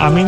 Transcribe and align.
a 0.00 0.08
mí 0.08 0.24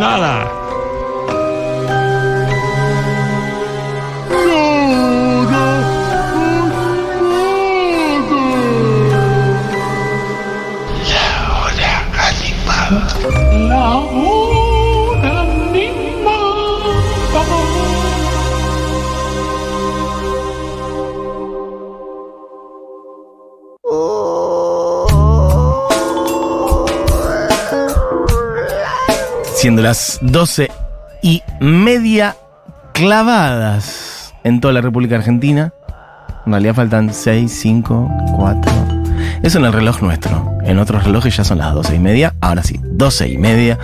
Siendo 29.62 29.80
las 29.80 30.18
12 30.22 30.72
y 31.22 31.40
media 31.60 32.36
clavadas 32.94 34.34
en 34.42 34.60
toda 34.60 34.74
la 34.74 34.80
República 34.80 35.14
Argentina. 35.14 35.72
En 36.44 36.50
realidad 36.50 36.74
faltan 36.74 37.14
6, 37.14 37.60
5, 37.60 38.10
4. 38.34 38.72
Eso 39.44 39.58
en 39.60 39.64
el 39.64 39.72
reloj 39.72 40.02
nuestro. 40.02 40.58
En 40.64 40.80
otros 40.80 41.04
relojes 41.04 41.36
ya 41.36 41.44
son 41.44 41.58
las 41.58 41.74
12 41.74 41.94
y 41.94 42.00
media. 42.00 42.34
Ahora 42.40 42.64
sí, 42.64 42.80
12 42.82 43.28
y 43.28 43.38
media. 43.38 43.78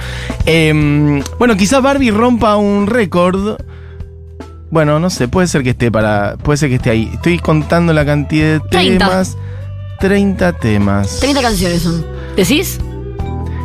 Em, 0.47 1.23
bueno, 1.39 1.57
quizá 1.57 1.79
Barbie 1.79 2.11
rompa 2.11 2.57
un 2.57 2.89
récord. 2.89 3.61
Bueno, 4.73 4.99
no 4.99 5.11
sé, 5.11 5.29
puede 5.29 5.47
ser 5.47 5.63
que 5.63 5.71
esté 5.71 5.93
para. 5.93 6.39
Puede 6.39 6.57
ser 6.57 6.71
que 6.71 6.75
esté 6.75 6.91
ahí. 6.91 7.09
Estoy 7.15 7.39
contando 7.39 7.93
la 7.93 8.05
cantidad 8.05 8.55
de 8.55 8.61
30. 8.69 9.07
temas. 9.07 9.37
30 10.01 10.53
temas. 10.55 11.21
30 11.21 11.41
canciones 11.41 11.83
son. 11.83 12.05
¿Decís? 12.35 12.81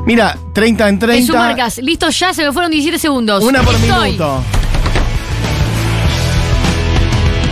Mira, 0.06 0.38
30 0.54 0.90
en 0.90 1.00
30. 1.00 1.20
En 1.20 1.28
su 1.28 1.34
marcas. 1.34 1.78
Listo, 1.78 2.10
ya 2.10 2.34
se 2.34 2.44
me 2.44 2.52
fueron 2.52 2.72
17 2.72 3.00
segundos. 3.00 3.44
Una 3.44 3.62
por 3.62 3.76
Estoy. 3.76 4.12
minuto. 4.12 4.44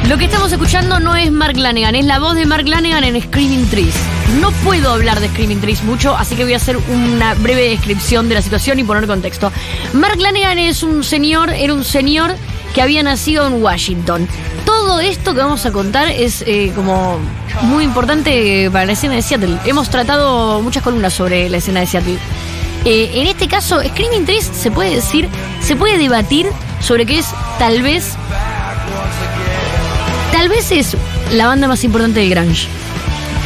Lo 0.09 0.17
que 0.17 0.25
estamos 0.25 0.51
escuchando 0.51 0.99
no 0.99 1.15
es 1.15 1.31
Mark 1.31 1.55
Lanegan, 1.55 1.95
es 1.95 2.03
la 2.05 2.19
voz 2.19 2.35
de 2.35 2.45
Mark 2.45 2.67
Lanegan 2.67 3.05
en 3.05 3.21
Screaming 3.21 3.69
Trees. 3.69 3.95
No 4.41 4.51
puedo 4.51 4.91
hablar 4.91 5.21
de 5.21 5.29
Screaming 5.29 5.61
Trees 5.61 5.83
mucho, 5.83 6.17
así 6.17 6.35
que 6.35 6.43
voy 6.43 6.51
a 6.51 6.57
hacer 6.57 6.75
una 6.75 7.33
breve 7.35 7.69
descripción 7.69 8.27
de 8.27 8.35
la 8.35 8.41
situación 8.41 8.77
y 8.79 8.83
poner 8.83 9.07
contexto. 9.07 9.53
Mark 9.93 10.19
Lanegan 10.19 10.59
es 10.59 10.83
un 10.83 11.05
señor, 11.05 11.51
era 11.51 11.73
un 11.73 11.85
señor 11.85 12.35
que 12.75 12.81
había 12.81 13.03
nacido 13.03 13.47
en 13.47 13.63
Washington. 13.63 14.27
Todo 14.65 14.99
esto 14.99 15.33
que 15.33 15.39
vamos 15.39 15.65
a 15.65 15.71
contar 15.71 16.09
es 16.09 16.43
eh, 16.45 16.73
como 16.75 17.17
muy 17.61 17.85
importante 17.85 18.69
para 18.69 18.85
la 18.85 18.91
escena 18.91 19.15
de 19.15 19.21
Seattle. 19.21 19.57
Hemos 19.65 19.89
tratado 19.89 20.61
muchas 20.61 20.83
columnas 20.83 21.13
sobre 21.13 21.47
la 21.49 21.57
escena 21.57 21.79
de 21.79 21.87
Seattle. 21.87 22.17
Eh, 22.85 23.11
en 23.21 23.27
este 23.27 23.47
caso, 23.47 23.79
Screaming 23.81 24.25
Trees 24.25 24.49
se 24.51 24.71
puede 24.71 24.95
decir, 24.95 25.29
se 25.61 25.75
puede 25.75 25.97
debatir 25.97 26.47
sobre 26.81 27.05
qué 27.05 27.19
es 27.19 27.27
tal 27.59 27.81
vez 27.81 28.13
Tal 30.31 30.49
vez 30.49 30.71
es 30.71 30.95
la 31.33 31.45
banda 31.47 31.67
más 31.67 31.83
importante 31.83 32.21
de 32.21 32.29
Grunge. 32.29 32.67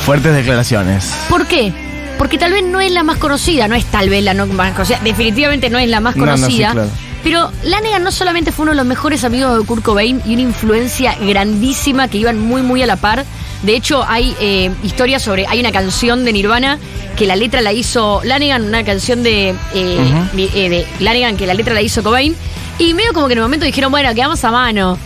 Fuertes 0.06 0.34
declaraciones. 0.34 1.12
¿Por 1.30 1.46
qué? 1.48 1.74
Porque 2.18 2.38
tal 2.38 2.54
vez 2.54 2.64
no 2.64 2.80
es 2.80 2.92
la 2.92 3.04
más 3.04 3.18
conocida, 3.18 3.68
no 3.68 3.76
es 3.76 3.86
tal 3.86 4.08
vez 4.10 4.24
la 4.24 4.34
no 4.34 4.46
más 4.46 4.72
conocida, 4.74 5.00
definitivamente 5.04 5.70
no 5.70 5.78
es 5.80 5.90
la 5.90 6.00
más 6.00 6.16
No, 6.16 6.26
no, 6.26 6.38
sí, 6.38 6.44
conocida. 6.44 6.72
claro. 6.72 6.90
Pero 7.24 7.52
Lanegan 7.64 8.04
no 8.04 8.12
solamente 8.12 8.52
fue 8.52 8.64
uno 8.64 8.72
de 8.74 8.78
los 8.78 8.86
mejores 8.86 9.24
amigos 9.24 9.60
de 9.60 9.66
Kurt 9.66 9.84
Cobain 9.84 10.22
y 10.26 10.34
una 10.36 10.44
influencia 10.44 11.16
grandísima 11.20 12.08
que 12.08 12.20
iban 12.20 12.40
muy 12.40 12.62
muy 12.62 12.84
a 12.84 12.86
la 12.86 12.98
par. 12.98 13.26
De 13.66 13.76
hecho, 13.76 14.04
hay 14.08 14.36
eh, 14.40 14.72
historias 14.84 15.24
sobre. 15.24 15.48
Hay 15.48 15.60
una 15.60 15.72
canción 15.72 16.24
de 16.24 16.34
Nirvana 16.34 16.78
que 17.18 17.26
la 17.26 17.36
letra 17.36 17.62
la 17.62 17.74
hizo 17.74 18.22
Lanegan, 18.24 18.64
una 18.64 18.84
canción 18.84 19.24
de, 19.24 19.56
eh, 19.74 20.28
de, 20.34 20.44
eh, 20.54 20.70
de 20.70 20.88
Lanegan 21.00 21.36
que 21.36 21.48
la 21.48 21.54
letra 21.54 21.74
la 21.74 21.82
hizo 21.82 22.04
Cobain. 22.04 22.36
Y 22.78 22.94
medio 22.94 23.14
como 23.14 23.28
que 23.28 23.34
en 23.34 23.40
el 23.40 23.44
momento 23.44 23.66
dijeron, 23.66 23.92
bueno, 23.92 24.14
quedamos 24.14 24.44
a 24.44 24.52
mano. 24.52 24.98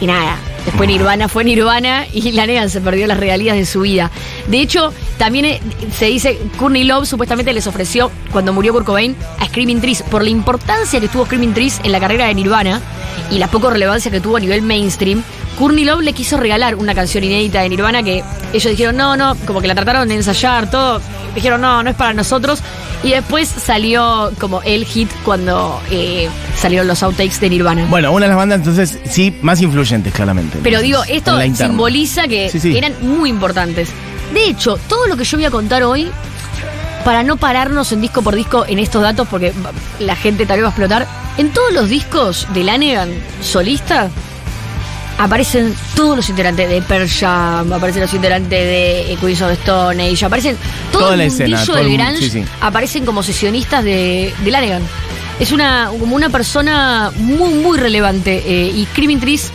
Y 0.00 0.06
nada. 0.06 0.36
Después 0.66 0.88
Nirvana 0.88 1.28
fue 1.28 1.42
Nirvana 1.42 2.06
y 2.12 2.32
Lanegan 2.32 2.70
se 2.70 2.80
perdió 2.80 3.06
las 3.06 3.18
regalías 3.18 3.56
de 3.56 3.64
su 3.64 3.80
vida. 3.80 4.10
De 4.46 4.60
hecho, 4.60 4.92
también 5.18 5.58
se 5.96 6.06
dice, 6.06 6.38
Courtney 6.56 6.84
Love 6.84 7.06
supuestamente 7.06 7.52
les 7.52 7.66
ofreció, 7.66 8.10
cuando 8.30 8.52
murió 8.52 8.72
Kurt 8.72 8.86
Cobain, 8.86 9.16
a 9.38 9.46
Screaming 9.46 9.80
Trees, 9.80 10.02
por 10.02 10.22
la 10.22 10.30
importancia 10.30 11.00
que 11.00 11.08
tuvo 11.08 11.24
Screaming 11.24 11.54
Trees 11.54 11.80
en 11.82 11.92
la 11.92 11.98
carrera 11.98 12.26
de 12.26 12.34
Nirvana 12.34 12.80
y 13.30 13.38
la 13.38 13.48
poca 13.48 13.70
relevancia 13.70 14.10
que 14.10 14.20
tuvo 14.20 14.36
a 14.36 14.40
nivel 14.40 14.62
mainstream. 14.62 15.22
Courtney 15.58 15.84
Love 15.84 16.02
le 16.02 16.12
quiso 16.12 16.36
regalar 16.36 16.74
una 16.74 16.94
canción 16.94 17.22
inédita 17.24 17.60
de 17.60 17.68
Nirvana 17.68 18.02
que 18.02 18.24
ellos 18.52 18.70
dijeron, 18.70 18.96
no, 18.96 19.16
no, 19.16 19.36
como 19.46 19.60
que 19.60 19.68
la 19.68 19.74
trataron 19.74 20.08
de 20.08 20.14
ensayar, 20.16 20.70
todo. 20.70 21.00
Dijeron, 21.34 21.60
no, 21.60 21.82
no 21.82 21.90
es 21.90 21.96
para 21.96 22.12
nosotros. 22.14 22.60
Y 23.04 23.10
después 23.10 23.48
salió 23.48 24.32
como 24.38 24.62
el 24.62 24.84
hit 24.84 25.10
cuando 25.24 25.80
eh, 25.90 26.28
salieron 26.56 26.86
los 26.86 27.02
outtakes 27.02 27.40
de 27.40 27.50
Nirvana. 27.50 27.86
Bueno, 27.90 28.12
una 28.12 28.26
de 28.26 28.28
las 28.30 28.36
bandas 28.36 28.58
entonces 28.60 28.98
sí 29.04 29.36
más 29.42 29.60
influyentes, 29.60 30.12
claramente. 30.12 30.58
Pero 30.62 30.80
digo, 30.80 31.00
esto 31.08 31.38
simboliza 31.54 32.28
que 32.28 32.48
Sí, 32.48 32.60
sí. 32.60 32.76
eran 32.76 32.94
muy 33.00 33.28
importantes. 33.30 33.88
De 34.32 34.44
hecho, 34.46 34.78
todo 34.88 35.06
lo 35.06 35.16
que 35.16 35.24
yo 35.24 35.36
voy 35.36 35.44
a 35.44 35.50
contar 35.50 35.82
hoy, 35.82 36.08
para 37.04 37.22
no 37.24 37.36
pararnos 37.36 37.90
en 37.92 38.00
disco 38.00 38.22
por 38.22 38.34
disco 38.36 38.64
en 38.66 38.78
estos 38.78 39.02
datos, 39.02 39.26
porque 39.28 39.52
la 39.98 40.14
gente 40.16 40.46
tal 40.46 40.58
vez 40.58 40.64
va 40.64 40.68
a 40.68 40.70
explotar, 40.70 41.06
en 41.38 41.50
todos 41.50 41.72
los 41.72 41.88
discos 41.88 42.46
de 42.54 42.62
Lanegan 42.64 43.10
solista 43.42 44.08
aparecen 45.22 45.72
todos 45.94 46.16
los 46.16 46.28
integrantes 46.28 46.68
de 46.68 46.82
Pearl 46.82 47.08
Jam, 47.08 47.72
aparecen 47.72 48.02
los 48.02 48.12
integrantes 48.12 48.50
de 48.50 49.16
Queens 49.20 49.40
of 49.42 49.52
Stone 49.52 50.02
Age, 50.10 50.24
aparecen 50.24 50.56
todo 50.90 51.02
Toda 51.02 51.12
el 51.14 51.18
la 51.18 51.24
escena, 51.26 51.48
mundillo 51.58 51.66
todo 51.66 51.76
el 51.78 51.88
del 51.88 51.92
mu- 51.98 52.04
grunge, 52.04 52.22
sí, 52.22 52.30
sí. 52.30 52.44
aparecen 52.60 53.06
como 53.06 53.22
sesionistas 53.22 53.84
de, 53.84 54.34
de 54.44 54.50
Lanegan. 54.50 54.82
Es 55.38 55.52
una, 55.52 55.90
como 55.98 56.16
una 56.16 56.28
persona 56.28 57.12
muy, 57.16 57.54
muy 57.54 57.78
relevante. 57.78 58.42
eh, 58.44 58.72
y 58.74 58.84
Screaming 58.86 59.20
Trees 59.20 59.50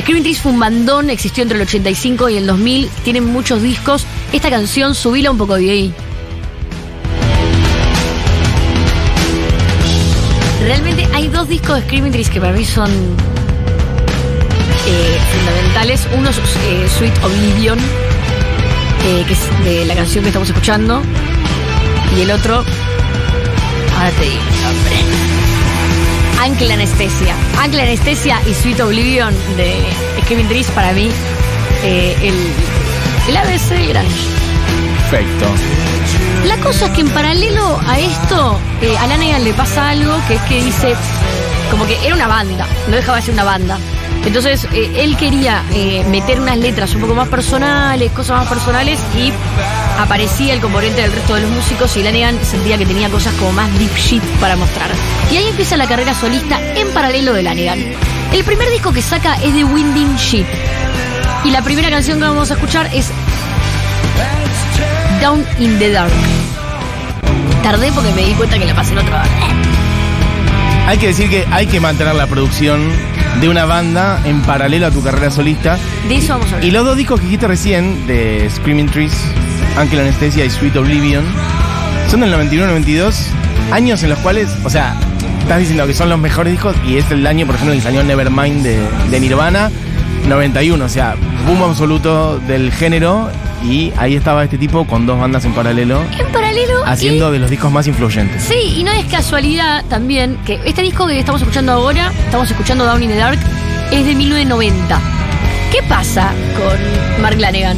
Screaming 0.00 0.22
Trees 0.22 0.38
fue 0.40 0.52
un 0.52 0.58
bandón, 0.60 1.10
existió 1.10 1.42
entre 1.42 1.56
el 1.56 1.62
85 1.62 2.28
y 2.30 2.36
el 2.38 2.46
2000, 2.46 2.88
tienen 3.04 3.24
muchos 3.26 3.62
discos. 3.62 4.04
Esta 4.32 4.50
canción, 4.50 4.94
subila 4.94 5.30
un 5.30 5.38
poco 5.38 5.54
de 5.56 5.70
ahí. 5.70 5.94
Realmente 10.64 11.06
hay 11.14 11.28
dos 11.28 11.48
discos 11.48 11.76
de 11.76 11.82
Screaming 11.82 12.12
Trees 12.12 12.28
que 12.30 12.40
para 12.40 12.52
mí 12.52 12.64
son 12.64 12.90
eh, 14.90 15.18
fundamentales. 15.32 16.06
Uno 16.16 16.30
es 16.30 16.38
eh, 16.38 16.88
Sweet 16.98 17.24
Oblivion, 17.24 17.78
eh, 17.78 19.24
que 19.26 19.32
es 19.32 19.64
de 19.64 19.84
la 19.86 19.94
canción 19.94 20.22
que 20.24 20.28
estamos 20.28 20.48
escuchando. 20.48 21.02
Y 22.16 22.22
el 22.22 22.30
otro, 22.30 22.64
ahora 23.96 24.10
te 24.10 24.24
digo. 24.24 24.42
Ankle 26.40 26.72
Anestesia. 26.72 27.34
Ankle 27.60 27.82
Anestesia 27.82 28.40
y 28.46 28.54
Sweet 28.54 28.80
Oblivion 28.80 29.34
de 29.56 29.76
Screaming 30.22 30.48
Trees 30.48 30.66
para 30.68 30.92
mí 30.92 31.10
el, 31.84 32.34
el 33.28 33.36
ABC 33.36 33.68
del 33.70 33.88
grunge. 33.88 34.40
Perfecto. 35.10 35.46
La 36.46 36.56
cosa 36.58 36.86
es 36.86 36.92
que 36.92 37.00
en 37.02 37.08
paralelo 37.10 37.80
a 37.86 37.98
esto, 37.98 38.58
eh, 38.80 38.96
a 38.96 39.06
Lanegan 39.06 39.44
le 39.44 39.52
pasa 39.52 39.90
algo 39.90 40.14
que 40.26 40.34
es 40.34 40.42
que 40.42 40.62
dice, 40.62 40.94
como 41.70 41.86
que 41.86 41.98
era 42.04 42.14
una 42.14 42.28
banda, 42.28 42.66
no 42.88 42.96
dejaba 42.96 43.18
de 43.18 43.24
ser 43.24 43.34
una 43.34 43.44
banda. 43.44 43.78
Entonces 44.24 44.66
eh, 44.72 44.90
él 44.96 45.16
quería 45.16 45.62
eh, 45.72 46.04
meter 46.08 46.40
unas 46.40 46.58
letras 46.58 46.94
un 46.94 47.00
poco 47.00 47.14
más 47.14 47.28
personales, 47.28 48.12
cosas 48.12 48.38
más 48.38 48.48
personales 48.48 49.00
y 49.16 49.32
aparecía 49.98 50.54
el 50.54 50.60
componente 50.60 51.00
del 51.00 51.12
resto 51.12 51.34
de 51.34 51.42
los 51.42 51.50
músicos 51.50 51.96
y 51.96 52.02
Lanegan 52.02 52.38
sentía 52.44 52.76
que 52.78 52.86
tenía 52.86 53.08
cosas 53.08 53.32
como 53.34 53.52
más 53.52 53.72
deep 53.78 53.94
shit 53.96 54.22
para 54.40 54.56
mostrar. 54.56 54.90
Y 55.32 55.36
ahí 55.36 55.48
empieza 55.48 55.76
la 55.76 55.86
carrera 55.86 56.14
solista 56.14 56.60
en 56.74 56.88
paralelo 56.88 57.32
de 57.32 57.42
Lanegan. 57.42 57.78
El 58.32 58.44
primer 58.44 58.70
disco 58.70 58.92
que 58.92 59.02
saca 59.02 59.34
es 59.36 59.54
de 59.54 59.64
Winding 59.64 60.16
Sheep 60.16 60.46
y 61.44 61.50
la 61.50 61.62
primera 61.62 61.90
canción 61.90 62.18
que 62.18 62.24
vamos 62.24 62.50
a 62.50 62.54
escuchar 62.54 62.90
es 62.94 63.10
Down 65.20 65.44
in 65.58 65.78
the 65.78 65.90
Dark. 65.90 66.12
Tardé 67.62 67.90
porque 67.92 68.12
me 68.12 68.22
di 68.22 68.32
cuenta 68.34 68.58
que 68.58 68.64
la 68.64 68.74
pasé 68.74 68.92
en 68.92 68.98
otro 68.98 69.16
orden. 69.16 69.30
Hay 70.86 70.98
que 70.98 71.08
decir 71.08 71.30
que 71.30 71.46
hay 71.50 71.66
que 71.66 71.78
mantener 71.80 72.14
la 72.14 72.26
producción 72.26 72.90
de 73.40 73.48
una 73.48 73.64
banda 73.64 74.20
en 74.24 74.40
paralelo 74.42 74.86
a 74.86 74.90
tu 74.90 75.02
carrera 75.02 75.30
solista. 75.30 75.78
De 76.08 76.16
eso 76.16 76.34
vamos 76.34 76.46
a 76.52 76.56
hablar. 76.56 76.64
Y 76.64 76.70
los 76.70 76.84
dos 76.84 76.96
discos 76.96 77.20
que 77.20 77.26
dijiste 77.26 77.46
recién, 77.48 78.06
de 78.06 78.48
Screaming 78.56 78.86
Trees, 78.86 79.14
Ankle 79.78 80.00
Anesthesia 80.00 80.44
y 80.44 80.50
Sweet 80.50 80.76
Oblivion, 80.76 81.24
son 82.10 82.20
del 82.20 82.32
91-92, 82.34 83.14
años 83.72 84.02
en 84.02 84.10
los 84.10 84.18
cuales, 84.18 84.48
o 84.64 84.70
sea, 84.70 84.94
estás 85.40 85.58
diciendo 85.60 85.86
que 85.86 85.94
son 85.94 86.08
los 86.08 86.18
mejores 86.18 86.52
discos 86.52 86.76
y 86.86 86.96
es 86.96 87.10
el 87.10 87.26
año, 87.26 87.46
por 87.46 87.54
ejemplo, 87.54 87.74
que 87.74 87.80
salió 87.80 88.02
Nevermind 88.02 88.62
de, 88.62 88.78
de 89.10 89.20
Nirvana, 89.20 89.70
91, 90.28 90.84
o 90.84 90.88
sea, 90.88 91.14
boom 91.46 91.62
absoluto 91.62 92.38
del 92.40 92.72
género 92.72 93.30
y 93.64 93.92
ahí 93.96 94.14
estaba 94.14 94.44
este 94.44 94.58
tipo 94.58 94.86
con 94.86 95.06
dos 95.06 95.18
bandas 95.20 95.44
en 95.44 95.52
paralelo 95.52 96.02
haciendo 96.86 97.28
y- 97.30 97.32
de 97.34 97.38
los 97.38 97.50
discos 97.50 97.70
más 97.72 97.86
influyentes. 97.86 98.42
Sí, 98.42 98.74
y 98.78 98.84
no 98.84 98.92
es 98.92 99.04
casualidad 99.06 99.84
también 99.88 100.38
que 100.44 100.60
este 100.64 100.82
disco 100.82 101.06
que 101.06 101.18
estamos 101.18 101.40
escuchando 101.40 101.72
ahora, 101.72 102.12
estamos 102.24 102.50
escuchando 102.50 102.84
Down 102.84 103.02
in 103.02 103.10
the 103.10 103.16
Dark, 103.16 103.38
es 103.90 104.04
de 104.06 104.14
1990. 104.14 105.00
¿Qué 105.72 105.82
pasa 105.88 106.32
con 106.56 107.22
Mark 107.22 107.38
Lanegan? 107.38 107.76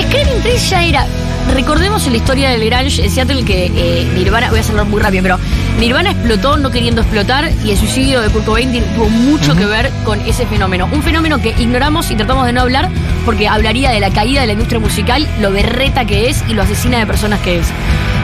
Screaming 0.00 0.42
Trees 0.42 0.70
ya 0.70 0.84
era 0.84 1.06
recordemos 1.54 2.04
en 2.06 2.12
la 2.12 2.18
historia 2.18 2.50
del 2.50 2.68
Grunge 2.68 3.02
en 3.04 3.10
Seattle 3.10 3.42
que 3.42 3.66
eh, 3.74 4.06
Nirvana, 4.14 4.50
voy 4.50 4.58
a 4.58 4.60
hacerlo 4.60 4.84
muy 4.84 5.00
rápido, 5.00 5.22
pero 5.22 5.38
Nirvana 5.80 6.10
explotó 6.10 6.56
no 6.58 6.70
queriendo 6.70 7.00
explotar 7.00 7.50
y 7.64 7.70
el 7.70 7.76
suicidio 7.78 8.20
de 8.20 8.28
Kurt 8.28 8.44
Cobain 8.44 8.70
tuvo 8.94 9.08
mucho 9.08 9.56
que 9.56 9.64
ver 9.64 9.90
con 10.04 10.20
ese 10.26 10.46
fenómeno. 10.46 10.88
Un 10.92 11.02
fenómeno 11.02 11.40
que 11.40 11.54
ignoramos 11.58 12.10
y 12.10 12.16
tratamos 12.16 12.44
de 12.46 12.52
no 12.52 12.60
hablar 12.60 12.90
porque 13.28 13.46
hablaría 13.46 13.90
de 13.90 14.00
la 14.00 14.08
caída 14.08 14.40
de 14.40 14.46
la 14.46 14.52
industria 14.54 14.80
musical, 14.80 15.28
lo 15.38 15.52
berreta 15.52 16.06
que 16.06 16.30
es 16.30 16.42
y 16.48 16.54
lo 16.54 16.62
asesina 16.62 16.98
de 16.98 17.06
personas 17.06 17.38
que 17.40 17.58
es. 17.58 17.66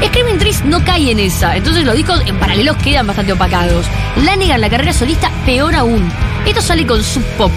Screaming 0.03 0.39
Trees 0.39 0.65
no 0.65 0.83
cae 0.83 1.11
en 1.11 1.19
esa, 1.19 1.55
entonces 1.59 1.85
los 1.85 1.95
discos 1.95 2.23
en 2.25 2.39
paralelos 2.39 2.79
quedan 2.79 3.07
bastante 3.07 3.35
opacados. 3.35 3.85
Lanegan 4.25 4.63
la 4.63 4.71
carrera 4.71 4.95
solista 4.95 5.31
peor 5.45 5.75
aún. 5.75 6.11
Esto 6.47 6.63
sale 6.63 6.87
con 6.87 7.03
Sub 7.03 7.23
Pop. 7.37 7.53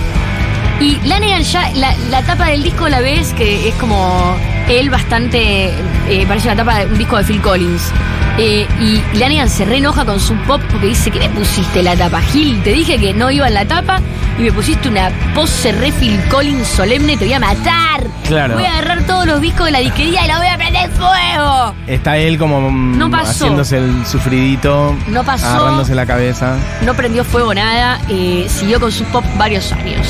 Y 0.80 1.00
Lanegan 1.08 1.42
ya, 1.44 1.70
la, 1.76 1.94
la 2.12 2.22
tapa 2.24 2.48
del 2.50 2.62
disco 2.64 2.88
la 2.88 3.00
ves 3.02 3.34
que 3.34 3.70
es 3.70 3.76
como 3.76 4.36
él 4.70 4.90
bastante, 4.92 5.70
eh, 6.10 6.26
parece 6.28 6.48
una 6.50 6.58
tapa 6.58 6.80
de 6.80 6.86
un 6.86 6.98
disco 6.98 7.18
de 7.18 7.24
Phil 7.24 7.42
Collins. 7.42 7.92
Eh, 8.40 8.68
y 8.80 9.18
Lanegan 9.18 9.50
se 9.50 9.66
re 9.66 9.78
enoja 9.78 10.06
con 10.06 10.20
Sub 10.20 10.38
Pop 10.46 10.62
porque 10.70 10.88
dice 10.88 11.10
que 11.10 11.18
me 11.18 11.30
pusiste 11.30 11.82
la 11.82 11.96
tapa. 11.96 12.22
Gil, 12.22 12.62
te 12.62 12.72
dije 12.72 13.00
que 13.00 13.12
no 13.12 13.32
iba 13.32 13.48
en 13.48 13.56
la 13.56 13.66
tapa 13.66 14.00
y 14.38 14.44
me 14.44 14.52
pusiste 14.52 14.88
una 14.88 15.10
pose 15.34 15.72
re 15.72 15.92
Phil 15.92 16.20
Collins 16.30 16.68
solemne, 16.68 17.18
te 17.18 17.26
voy 17.26 17.34
a 17.34 17.40
matar. 17.40 18.04
Claro. 18.28 18.54
Voy 18.54 18.66
a 18.66 18.74
agarrar 18.78 19.02
todos 19.08 19.26
los 19.26 19.42
discos 19.42 19.66
de 19.66 19.72
la 19.72 19.80
disquería 19.80 20.26
y 20.26 20.28
los 20.28 20.38
voy 20.38 20.48
a 20.50 20.58
prender 20.58 20.92
fuego. 20.92 21.74
Está 21.88 22.18
él 22.18 22.38
como 22.38 22.70
mm, 22.70 23.00
No 23.00 23.10
pasó. 23.10 23.32
haciéndose 23.46 23.78
el 23.80 24.06
sufridito, 24.06 24.96
No 25.08 25.24
pasó. 25.24 25.48
agarrándose 25.48 25.96
la 25.96 26.06
cabeza. 26.06 26.56
no 26.84 26.94
prendió 26.94 27.24
fuego 27.24 27.52
nada, 27.56 28.00
eh, 28.10 28.46
siguió 28.48 28.80
con 28.80 28.92
su 28.92 29.04
pop 29.06 29.26
varios 29.40 29.72
años. 29.72 30.06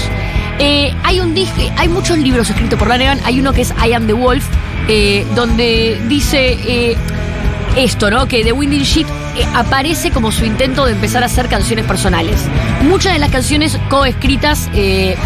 Eh, 0.59 0.93
hay 1.03 1.19
un 1.19 1.35
disco, 1.35 1.61
hay 1.77 1.87
muchos 1.87 2.17
libros 2.17 2.49
escritos 2.49 2.79
por 2.79 2.87
Lanegan, 2.87 3.19
hay 3.25 3.39
uno 3.39 3.53
que 3.53 3.61
es 3.61 3.73
I 3.85 3.93
Am 3.93 4.07
the 4.07 4.13
Wolf, 4.13 4.45
eh, 4.87 5.25
donde 5.35 6.01
dice 6.07 6.53
eh, 6.53 6.97
esto, 7.75 8.09
¿no? 8.09 8.27
Que 8.27 8.43
The 8.43 8.53
Winding 8.53 8.81
Sheet 8.81 9.07
aparece 9.53 10.09
como 10.09 10.31
su 10.31 10.45
intento 10.45 10.85
de 10.85 10.93
empezar 10.93 11.21
a 11.21 11.27
hacer 11.27 11.47
canciones 11.47 11.85
personales. 11.85 12.39
Muchas 12.81 13.13
de 13.13 13.19
las 13.19 13.29
canciones 13.29 13.77
coescritas 13.87 14.67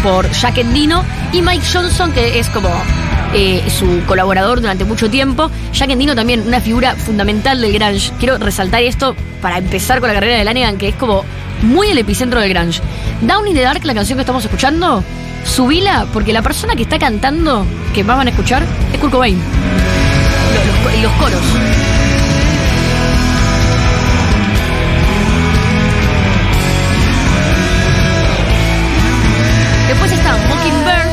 por 0.02 0.30
Jack 0.32 0.58
Endino 0.58 1.02
y 1.32 1.40
Mike 1.40 1.64
Johnson, 1.72 2.12
que 2.12 2.38
es 2.38 2.50
como 2.50 2.68
su 3.70 4.02
colaborador 4.06 4.60
durante 4.60 4.84
mucho 4.84 5.08
tiempo. 5.08 5.50
Jack 5.72 5.88
Endino 5.88 6.14
también 6.14 6.42
una 6.46 6.60
figura 6.60 6.94
fundamental 6.94 7.58
del 7.62 7.72
grunge. 7.72 8.12
Quiero 8.18 8.36
resaltar 8.36 8.82
esto 8.82 9.16
para 9.40 9.56
empezar 9.56 10.00
con 10.00 10.08
la 10.08 10.14
carrera 10.14 10.36
de 10.36 10.44
Lanegan, 10.44 10.76
que 10.76 10.88
es 10.88 10.94
como 10.96 11.24
muy 11.62 11.88
el 11.88 11.98
epicentro 11.98 12.40
del 12.40 12.52
grunge. 12.52 12.80
Down 13.22 13.46
in 13.48 13.54
the 13.54 13.62
Dark, 13.62 13.84
la 13.84 13.94
canción 13.94 14.16
que 14.16 14.22
estamos 14.22 14.44
escuchando, 14.44 15.02
subila 15.44 16.06
porque 16.12 16.32
la 16.32 16.42
persona 16.42 16.74
que 16.76 16.82
está 16.82 16.98
cantando, 16.98 17.64
que 17.94 18.04
más 18.04 18.16
van 18.16 18.26
a 18.28 18.30
escuchar, 18.30 18.64
es 18.92 18.98
Kurt 18.98 19.12
Cobain. 19.12 19.38
Los, 20.54 20.92
los- 20.94 21.02
los 21.02 21.12
coros. 21.12 21.40
Después 29.88 30.12
está 30.12 30.32
Mockingbird. 30.48 31.08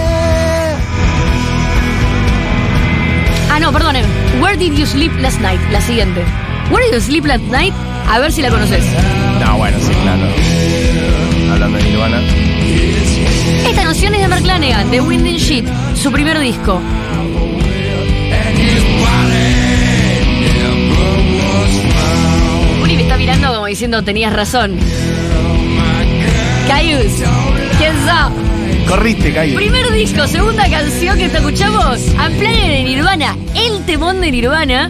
Ah, 3.52 3.60
no, 3.60 3.72
perdón. 3.72 3.96
Where 4.42 4.58
did 4.58 4.74
you 4.76 4.86
sleep 4.86 5.12
last 5.20 5.40
night? 5.42 5.60
La 5.72 5.82
siguiente. 5.82 6.24
Where 6.72 6.86
did 6.86 6.94
you 6.94 7.02
sleep 7.02 7.26
last 7.26 7.44
night? 7.52 7.74
A 8.10 8.18
ver 8.20 8.32
si 8.32 8.42
la 8.42 8.50
conoces. 8.50 8.84
No, 9.40 9.58
bueno, 9.58 9.78
sí, 9.80 9.92
claro. 10.02 10.26
Hablando 11.52 11.78
de 11.78 11.84
Nirvana. 11.84 12.22
Esta 13.68 13.84
canción 13.84 14.16
es 14.16 14.22
de 14.22 14.28
Mark 14.28 14.46
Lanegan, 14.46 14.90
de 14.90 15.00
Winding 15.00 15.38
Sheet, 15.38 15.66
su 15.96 16.12
primer 16.12 16.40
disco. 16.40 16.82
Uri 22.82 22.96
me 22.96 23.04
está 23.04 23.18
mirando 23.18 23.54
como 23.54 23.66
diciendo 23.68 24.04
tenías 24.04 24.34
razón. 24.34 24.76
Cayus, 26.68 27.14
¿quién 27.78 27.94
sabe? 28.06 28.36
Corriste, 28.88 29.32
Cayo. 29.32 29.56
Primer 29.56 29.92
disco, 29.92 30.26
segunda 30.28 30.68
canción 30.68 31.16
que 31.18 31.30
te 31.30 31.38
escuchamos, 31.38 32.00
Unplugged 32.08 32.70
de 32.70 32.84
Nirvana, 32.84 33.38
el 33.54 33.86
temón 33.86 34.20
de 34.20 34.32
Nirvana, 34.32 34.90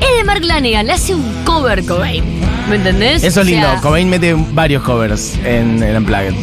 es 0.00 0.18
de 0.18 0.24
Mark 0.24 0.44
Lanegan, 0.44 0.86
le 0.86 0.92
hace 0.92 1.16
un 1.16 1.44
cover 1.44 1.84
Cobain. 1.84 2.49
¿Me 2.68 2.76
entendés? 2.76 3.22
Eso 3.24 3.40
es 3.40 3.46
O 3.46 3.50
lindo. 3.50 3.66
sea, 3.70 3.80
Cobain 3.80 4.08
mete 4.08 4.34
varios 4.52 4.82
covers 4.82 5.38
en 5.44 5.82
el 5.82 5.96
Unplugged. 5.96 6.34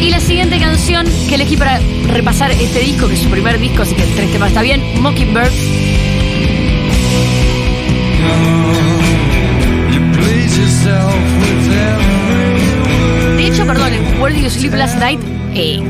Y 0.00 0.10
la 0.10 0.20
siguiente 0.20 0.58
canción 0.60 1.06
que 1.28 1.34
elegí 1.34 1.56
para 1.56 1.80
repasar 2.12 2.50
este 2.52 2.80
disco, 2.80 3.08
que 3.08 3.14
es 3.14 3.20
su 3.20 3.28
primer 3.30 3.58
disco, 3.58 3.82
así 3.82 3.94
que 3.94 4.02
el 4.04 4.14
tres 4.14 4.30
temas 4.32 4.48
está 4.50 4.62
bien, 4.62 4.82
Mockingbird. 5.00 5.50
De 13.36 13.46
hecho, 13.46 13.66
perdón, 13.66 13.92
en 13.92 14.20
Where 14.20 14.34
Did 14.34 14.44
You 14.44 14.50
Sleep 14.50 14.74
Last 14.74 14.98
Night, 14.98 15.20
eh, 15.54 15.80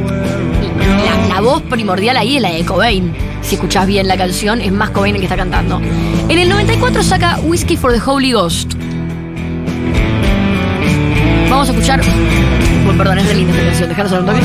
la, 1.04 1.34
la 1.34 1.40
voz 1.40 1.62
primordial 1.62 2.16
ahí 2.16 2.36
es 2.36 2.42
la 2.42 2.50
de 2.50 2.64
Cobain. 2.64 3.12
Si 3.46 3.54
escuchás 3.54 3.86
bien 3.86 4.08
la 4.08 4.16
canción, 4.16 4.60
es 4.60 4.72
más 4.72 4.90
Cobain 4.90 5.14
que 5.14 5.22
está 5.22 5.36
cantando. 5.36 5.80
En 6.28 6.36
el 6.36 6.48
94 6.48 7.00
saca 7.04 7.38
Whiskey 7.44 7.76
for 7.76 7.92
the 7.92 8.00
Holy 8.04 8.32
Ghost. 8.32 8.72
Vamos 11.48 11.68
a 11.68 11.72
escuchar. 11.72 12.00
Bueno, 12.84 12.98
perdón, 12.98 13.18
es 13.18 13.28
re 13.28 13.34
linda 13.36 13.52
esta 13.52 13.66
canción, 13.66 13.88
dejaros 13.88 14.12
un 14.12 14.26
toque. 14.26 14.40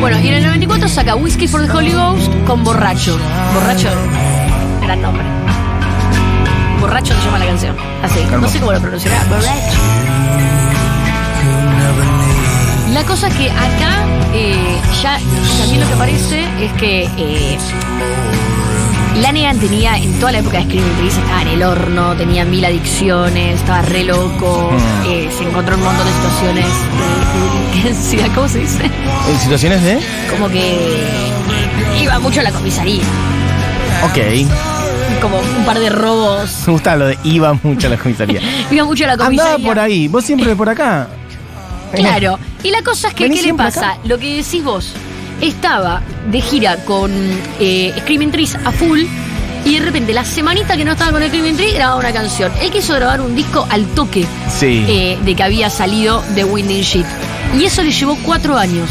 Bueno, 0.00 0.18
y 0.18 0.28
en 0.28 0.34
el 0.36 0.44
94 0.44 0.88
saca 0.88 1.16
Whiskey 1.16 1.48
for 1.48 1.66
the 1.66 1.70
Holy 1.70 1.92
Ghost 1.92 2.32
con 2.46 2.64
Borracho. 2.64 3.18
Borracho, 3.52 3.90
gran 4.80 5.02
nombre. 5.02 5.26
Borracho 6.80 7.12
se 7.12 7.26
llama 7.26 7.40
la 7.40 7.46
canción. 7.46 7.76
Así, 8.02 8.20
no 8.30 8.48
sé 8.48 8.58
cómo 8.58 8.72
lo 8.72 8.80
pronunciará. 8.80 9.22
Borracho. 9.24 10.69
La 12.92 13.04
cosa 13.04 13.28
es 13.28 13.34
que 13.34 13.50
acá 13.50 14.04
eh, 14.34 14.56
ya 15.02 15.18
también 15.60 15.80
lo 15.80 15.88
que 15.88 15.94
parece 15.96 16.44
es 16.60 16.72
que 16.72 17.08
eh, 17.16 17.58
Lanegan 19.22 19.58
tenía 19.60 19.96
en 19.96 20.12
toda 20.18 20.32
la 20.32 20.38
época 20.38 20.58
de 20.58 20.64
Screaming 20.64 20.96
Trees 20.96 21.16
estaba 21.16 21.42
en 21.42 21.48
el 21.48 21.62
horno, 21.62 22.16
tenía 22.16 22.44
mil 22.44 22.64
adicciones, 22.64 23.60
estaba 23.60 23.82
re 23.82 24.04
loco, 24.04 24.72
Mm. 24.72 25.06
eh, 25.08 25.30
se 25.36 25.44
encontró 25.44 25.74
en 25.74 25.80
un 25.80 25.86
montón 25.86 26.06
de 26.06 26.12
situaciones 26.12 26.66
de 27.34 27.80
delincuencia, 27.82 28.34
¿cómo 28.34 28.48
se 28.48 28.58
dice? 28.60 28.84
¿En 28.84 29.38
situaciones 29.40 29.82
de? 29.84 29.98
Como 30.30 30.48
que 30.48 31.06
iba 32.02 32.18
mucho 32.18 32.40
a 32.40 32.42
la 32.44 32.50
comisaría, 32.52 33.02
Ok. 34.04 34.18
como 35.20 35.38
un 35.38 35.64
par 35.64 35.78
de 35.78 35.90
robos, 35.90 36.64
Me 36.66 36.72
gusta 36.72 36.96
lo 36.96 37.06
de 37.06 37.18
iba 37.24 37.52
mucho 37.62 37.86
a 37.86 37.90
la 37.90 37.96
comisaría. 37.98 38.40
iba 38.70 38.84
mucho 38.84 39.04
a 39.04 39.08
la 39.08 39.16
comisaría. 39.16 39.54
Andaba 39.54 39.68
por 39.68 39.78
ahí. 39.78 40.08
Vos 40.08 40.24
siempre 40.24 40.56
por 40.56 40.68
acá. 40.68 41.08
Claro. 41.94 42.38
Y 42.62 42.70
la 42.70 42.82
cosa 42.82 43.08
es 43.08 43.14
que, 43.14 43.30
¿qué 43.30 43.42
le 43.42 43.54
pasa? 43.54 43.90
acá. 43.92 44.00
Lo 44.04 44.18
que 44.18 44.36
decís 44.36 44.62
vos, 44.62 44.92
estaba 45.40 46.02
de 46.30 46.40
gira 46.40 46.76
con 46.84 47.10
eh, 47.60 47.92
Screaming 48.00 48.30
Trees 48.30 48.56
a 48.64 48.70
full 48.72 49.02
y 49.64 49.74
de 49.74 49.80
repente 49.80 50.12
la 50.14 50.24
semanita 50.24 50.76
que 50.76 50.84
no 50.84 50.92
estaba 50.92 51.12
con 51.12 51.22
Screaming 51.22 51.56
Trees 51.56 51.74
grababa 51.74 51.98
una 52.00 52.12
canción. 52.12 52.52
Él 52.60 52.70
quiso 52.70 52.94
grabar 52.94 53.20
un 53.20 53.34
disco 53.34 53.66
al 53.70 53.84
toque 53.88 54.26
Sí. 54.48 54.84
eh, 54.88 55.18
de 55.24 55.34
que 55.34 55.42
había 55.42 55.70
salido 55.70 56.22
de 56.34 56.44
Winding 56.44 56.82
Sheet. 56.82 57.06
Y 57.58 57.64
eso 57.64 57.82
le 57.82 57.90
llevó 57.90 58.16
cuatro 58.24 58.56
años. 58.56 58.88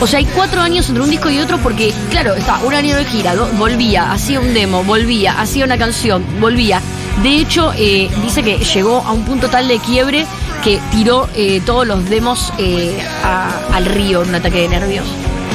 O 0.00 0.06
sea, 0.06 0.18
hay 0.18 0.24
cuatro 0.26 0.60
años 0.62 0.88
entre 0.88 1.02
un 1.04 1.10
disco 1.10 1.30
y 1.30 1.38
otro 1.38 1.58
porque, 1.58 1.92
claro, 2.10 2.34
estaba 2.34 2.60
un 2.64 2.74
año 2.74 2.96
de 2.96 3.04
gira, 3.04 3.34
do- 3.34 3.48
volvía, 3.58 4.10
hacía 4.12 4.40
un 4.40 4.52
demo, 4.54 4.82
volvía, 4.84 5.40
hacía 5.40 5.64
una 5.64 5.78
canción, 5.78 6.24
volvía. 6.40 6.80
De 7.22 7.36
hecho, 7.36 7.72
eh, 7.76 8.10
dice 8.22 8.42
que 8.42 8.58
llegó 8.58 8.98
a 9.06 9.12
un 9.12 9.24
punto 9.24 9.48
tal 9.48 9.68
de 9.68 9.78
quiebre 9.78 10.26
que 10.62 10.80
tiró 10.90 11.28
eh, 11.34 11.60
todos 11.66 11.86
los 11.86 12.08
demos 12.08 12.52
eh, 12.58 13.02
a- 13.24 13.50
al 13.74 13.84
río 13.86 14.22
en 14.22 14.28
un 14.30 14.34
ataque 14.36 14.62
de 14.62 14.68
nervios. 14.68 15.04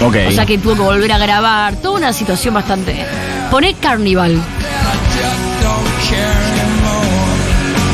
ok. 0.06 0.16
O 0.28 0.32
sea 0.32 0.46
que 0.46 0.58
tuvo 0.58 0.76
que 0.76 0.82
volver 0.82 1.12
a 1.12 1.18
grabar, 1.18 1.76
toda 1.78 1.98
una 1.98 2.14
situación 2.14 2.54
bastante... 2.54 3.06
Poné 3.50 3.74
Carnival. 3.76 4.42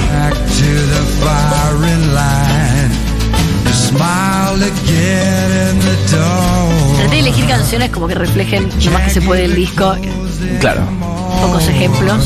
back 0.09 0.33
to 0.33 0.69
the 0.93 1.01
firing 1.21 2.13
line. 2.13 2.91
You 3.65 3.73
smile 3.73 4.57
to 4.59 4.71
get 4.85 5.69
in 5.69 5.79
the 5.79 5.95
door. 6.15 6.95
Traté 6.97 7.15
de 7.15 7.19
elegir 7.19 7.45
canciones 7.47 7.89
como 7.91 8.07
que 8.07 8.15
reflejen 8.15 8.69
lo 8.83 8.91
más 8.91 9.03
que 9.03 9.09
se 9.11 9.21
puede 9.21 9.45
el 9.45 9.55
disco. 9.55 9.95
Claro. 10.59 10.81
Pocos 11.41 11.67
ejemplos. 11.67 12.25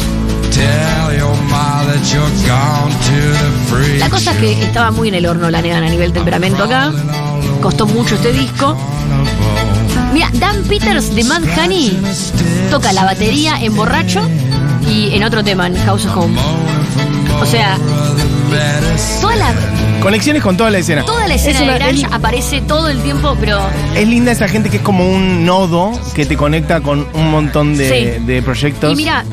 Tell 0.51 1.15
your 1.17 1.35
ma 1.49 1.83
that 1.85 2.01
you're 2.11 2.29
gone 2.47 2.91
to 2.91 3.17
the 3.31 3.51
free. 3.69 3.99
La 3.99 4.09
cosa 4.09 4.31
es 4.31 4.37
que 4.37 4.63
estaba 4.63 4.91
muy 4.91 5.09
en 5.09 5.15
el 5.15 5.25
horno 5.25 5.49
la 5.49 5.61
negan 5.61 5.83
a 5.83 5.89
nivel 5.89 6.13
temperamento 6.13 6.63
acá. 6.63 6.91
Costó 7.61 7.85
mucho 7.85 8.15
este 8.15 8.31
disco. 8.33 8.75
Mira, 10.13 10.29
Dan 10.33 10.63
Peters 10.63 11.13
de 11.13 11.23
Mad 11.25 11.43
Honey 11.57 11.99
toca 12.71 12.91
la 12.93 13.03
batería 13.03 13.57
en 13.61 13.75
Borracho 13.75 14.21
y 14.89 15.13
en 15.15 15.23
otro 15.23 15.43
tema, 15.43 15.67
en 15.67 15.75
House 15.85 16.05
of 16.05 16.17
Home. 16.17 16.35
O 17.41 17.45
sea, 17.45 17.77
toda 19.21 19.35
la, 19.35 19.53
Conexiones 20.01 20.41
con 20.41 20.55
toda 20.57 20.69
la 20.71 20.77
escena. 20.79 21.03
Toda 21.05 21.27
la 21.27 21.35
escena 21.35 21.57
Es 21.57 21.61
una- 21.63 21.73
de 21.73 21.79
grunge 21.79 22.05
es- 22.07 22.11
aparece 22.13 22.61
todo 22.61 22.87
el 22.87 22.99
tiempo, 23.01 23.35
pero 23.39 23.59
Es 23.95 24.07
linda 24.07 24.31
esa 24.31 24.47
gente 24.47 24.69
que 24.69 24.77
es 24.77 24.83
como 24.83 25.05
un 25.07 25.45
nodo 25.45 25.91
que 26.15 26.25
te 26.25 26.37
conecta 26.37 26.81
con 26.81 27.05
un 27.13 27.29
montón 27.31 27.75
de, 27.77 28.15
Sí. 28.17 28.23
de 28.25 28.41
proyectos. 28.41 28.93
Y 28.93 28.95
mira, 28.95 29.25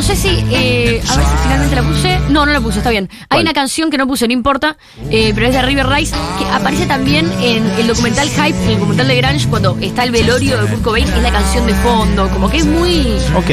no 0.00 0.06
sé 0.06 0.16
si. 0.16 0.28
eh, 0.50 1.02
a 1.10 1.16
ver 1.16 1.26
si 1.26 1.36
finalmente 1.42 1.76
la 1.76 1.82
puse. 1.82 2.18
No, 2.30 2.46
no 2.46 2.52
la 2.54 2.60
puse, 2.62 2.78
está 2.78 2.88
bien. 2.88 3.10
Hay 3.12 3.26
¿Cuál? 3.28 3.42
una 3.42 3.52
canción 3.52 3.90
que 3.90 3.98
no 3.98 4.06
puse, 4.06 4.26
no 4.26 4.32
importa, 4.32 4.78
eh, 5.10 5.32
pero 5.34 5.46
es 5.46 5.52
de 5.52 5.60
River 5.60 5.86
Rice, 5.88 6.16
que 6.38 6.44
aparece 6.46 6.86
también 6.86 7.30
en 7.42 7.66
el 7.78 7.86
documental 7.86 8.26
Hype, 8.30 8.56
en 8.64 8.70
el 8.70 8.74
documental 8.78 9.08
de 9.08 9.16
Grunge, 9.20 9.46
cuando 9.50 9.76
está 9.82 10.04
el 10.04 10.10
velorio 10.10 10.56
de 10.62 10.68
Kurt 10.70 10.82
Cobain, 10.82 11.06
es 11.06 11.22
la 11.22 11.30
canción 11.30 11.66
de 11.66 11.74
fondo. 11.74 12.30
Como 12.30 12.48
que 12.48 12.56
es 12.56 12.64
muy. 12.64 13.08
Ok. 13.36 13.50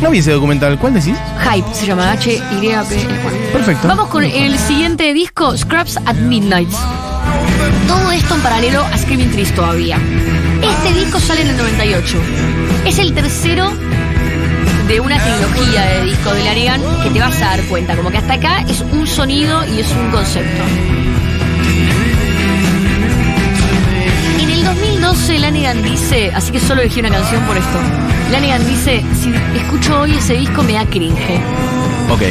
No 0.00 0.10
vi 0.10 0.18
ese 0.18 0.30
documental. 0.30 0.78
¿Cuál 0.78 0.94
decís? 0.94 1.16
Hype, 1.50 1.74
se 1.74 1.86
llama 1.86 2.12
H-Y-P. 2.12 2.96
Perfecto. 3.52 3.88
Vamos 3.88 4.06
con 4.08 4.22
el 4.22 4.56
siguiente 4.56 5.12
disco, 5.12 5.56
Scraps 5.58 5.96
at 6.06 6.14
Midnight. 6.14 6.70
Todo 7.88 8.12
esto 8.12 8.36
en 8.36 8.40
paralelo 8.42 8.84
a 8.84 8.96
Screaming 8.96 9.32
Trees 9.32 9.52
todavía. 9.52 9.98
Este 10.62 10.92
disco 10.96 11.18
sale 11.18 11.40
en 11.42 11.48
el 11.48 11.56
98. 11.56 12.18
Es 12.86 12.98
el 13.00 13.12
tercero 13.14 13.72
de 14.88 15.00
una 15.00 15.18
trilogía 15.22 15.82
de 15.84 16.04
discos 16.04 16.34
de 16.34 16.44
Laregan 16.44 16.80
que 17.02 17.10
te 17.10 17.20
vas 17.20 17.36
a 17.42 17.56
dar 17.56 17.62
cuenta. 17.64 17.94
Como 17.94 18.10
que 18.10 18.16
hasta 18.16 18.34
acá 18.34 18.64
es 18.66 18.80
un 18.80 19.06
sonido 19.06 19.62
y 19.66 19.80
es 19.80 19.90
un 19.92 20.10
concepto. 20.10 20.62
En 24.40 24.48
el 24.48 24.64
2012 24.64 25.38
Lanegan 25.40 25.82
dice, 25.82 26.32
así 26.34 26.52
que 26.52 26.58
solo 26.58 26.80
elegí 26.80 27.00
una 27.00 27.10
canción 27.10 27.42
por 27.44 27.58
esto. 27.58 27.78
Lanegan 28.32 28.66
dice, 28.66 29.04
si 29.14 29.30
escucho 29.58 30.00
hoy 30.00 30.14
ese 30.14 30.34
disco 30.34 30.62
me 30.62 30.72
da 30.72 30.86
cringe. 30.86 31.38
Ok. 32.10 32.22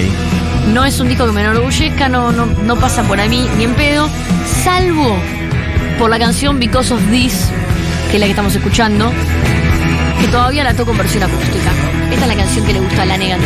No 0.73 0.83
es 0.83 0.99
un 0.99 1.09
disco 1.09 1.27
que 1.27 1.33
me 1.33 1.41
enorgullezca, 1.41 2.09
no, 2.09 2.31
no, 2.31 2.47
no 2.47 2.75
pasa 2.75 3.03
por 3.03 3.19
a 3.19 3.27
mí 3.27 3.47
ni 3.57 3.65
en 3.65 3.75
pedo, 3.75 4.09
salvo 4.63 5.15
por 5.99 6.09
la 6.09 6.17
canción 6.17 6.59
Because 6.59 6.91
of 6.91 7.01
This, 7.11 7.49
que 8.09 8.15
es 8.15 8.19
la 8.19 8.25
que 8.25 8.31
estamos 8.31 8.55
escuchando, 8.55 9.11
que 10.19 10.27
todavía 10.27 10.63
la 10.63 10.73
toco 10.73 10.91
en 10.91 10.97
versión 10.97 11.23
acústica. 11.23 11.71
Esta 12.11 12.21
es 12.21 12.27
la 12.27 12.35
canción 12.35 12.65
que 12.65 12.73
le 12.73 12.79
gusta 12.79 13.01
a 13.01 13.05
la 13.05 13.17
nega. 13.17 13.37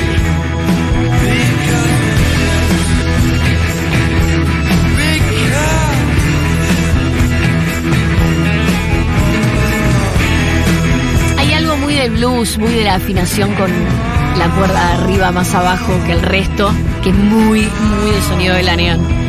Hay 11.37 11.53
algo 11.53 11.77
muy 11.77 11.95
del 11.95 12.11
blues, 12.11 12.57
muy 12.57 12.73
de 12.73 12.83
la 12.83 12.95
afinación 12.95 13.53
con 13.55 13.71
la 14.37 14.49
cuerda 14.55 14.87
de 14.87 15.03
arriba 15.03 15.31
más 15.31 15.53
abajo 15.53 15.93
que 16.05 16.13
el 16.13 16.21
resto, 16.21 16.71
que 17.03 17.09
es 17.09 17.15
muy, 17.15 17.61
muy 17.61 18.11
del 18.11 18.21
sonido 18.23 18.55
de 18.55 18.63
la 18.63 18.75
negan. 18.75 19.20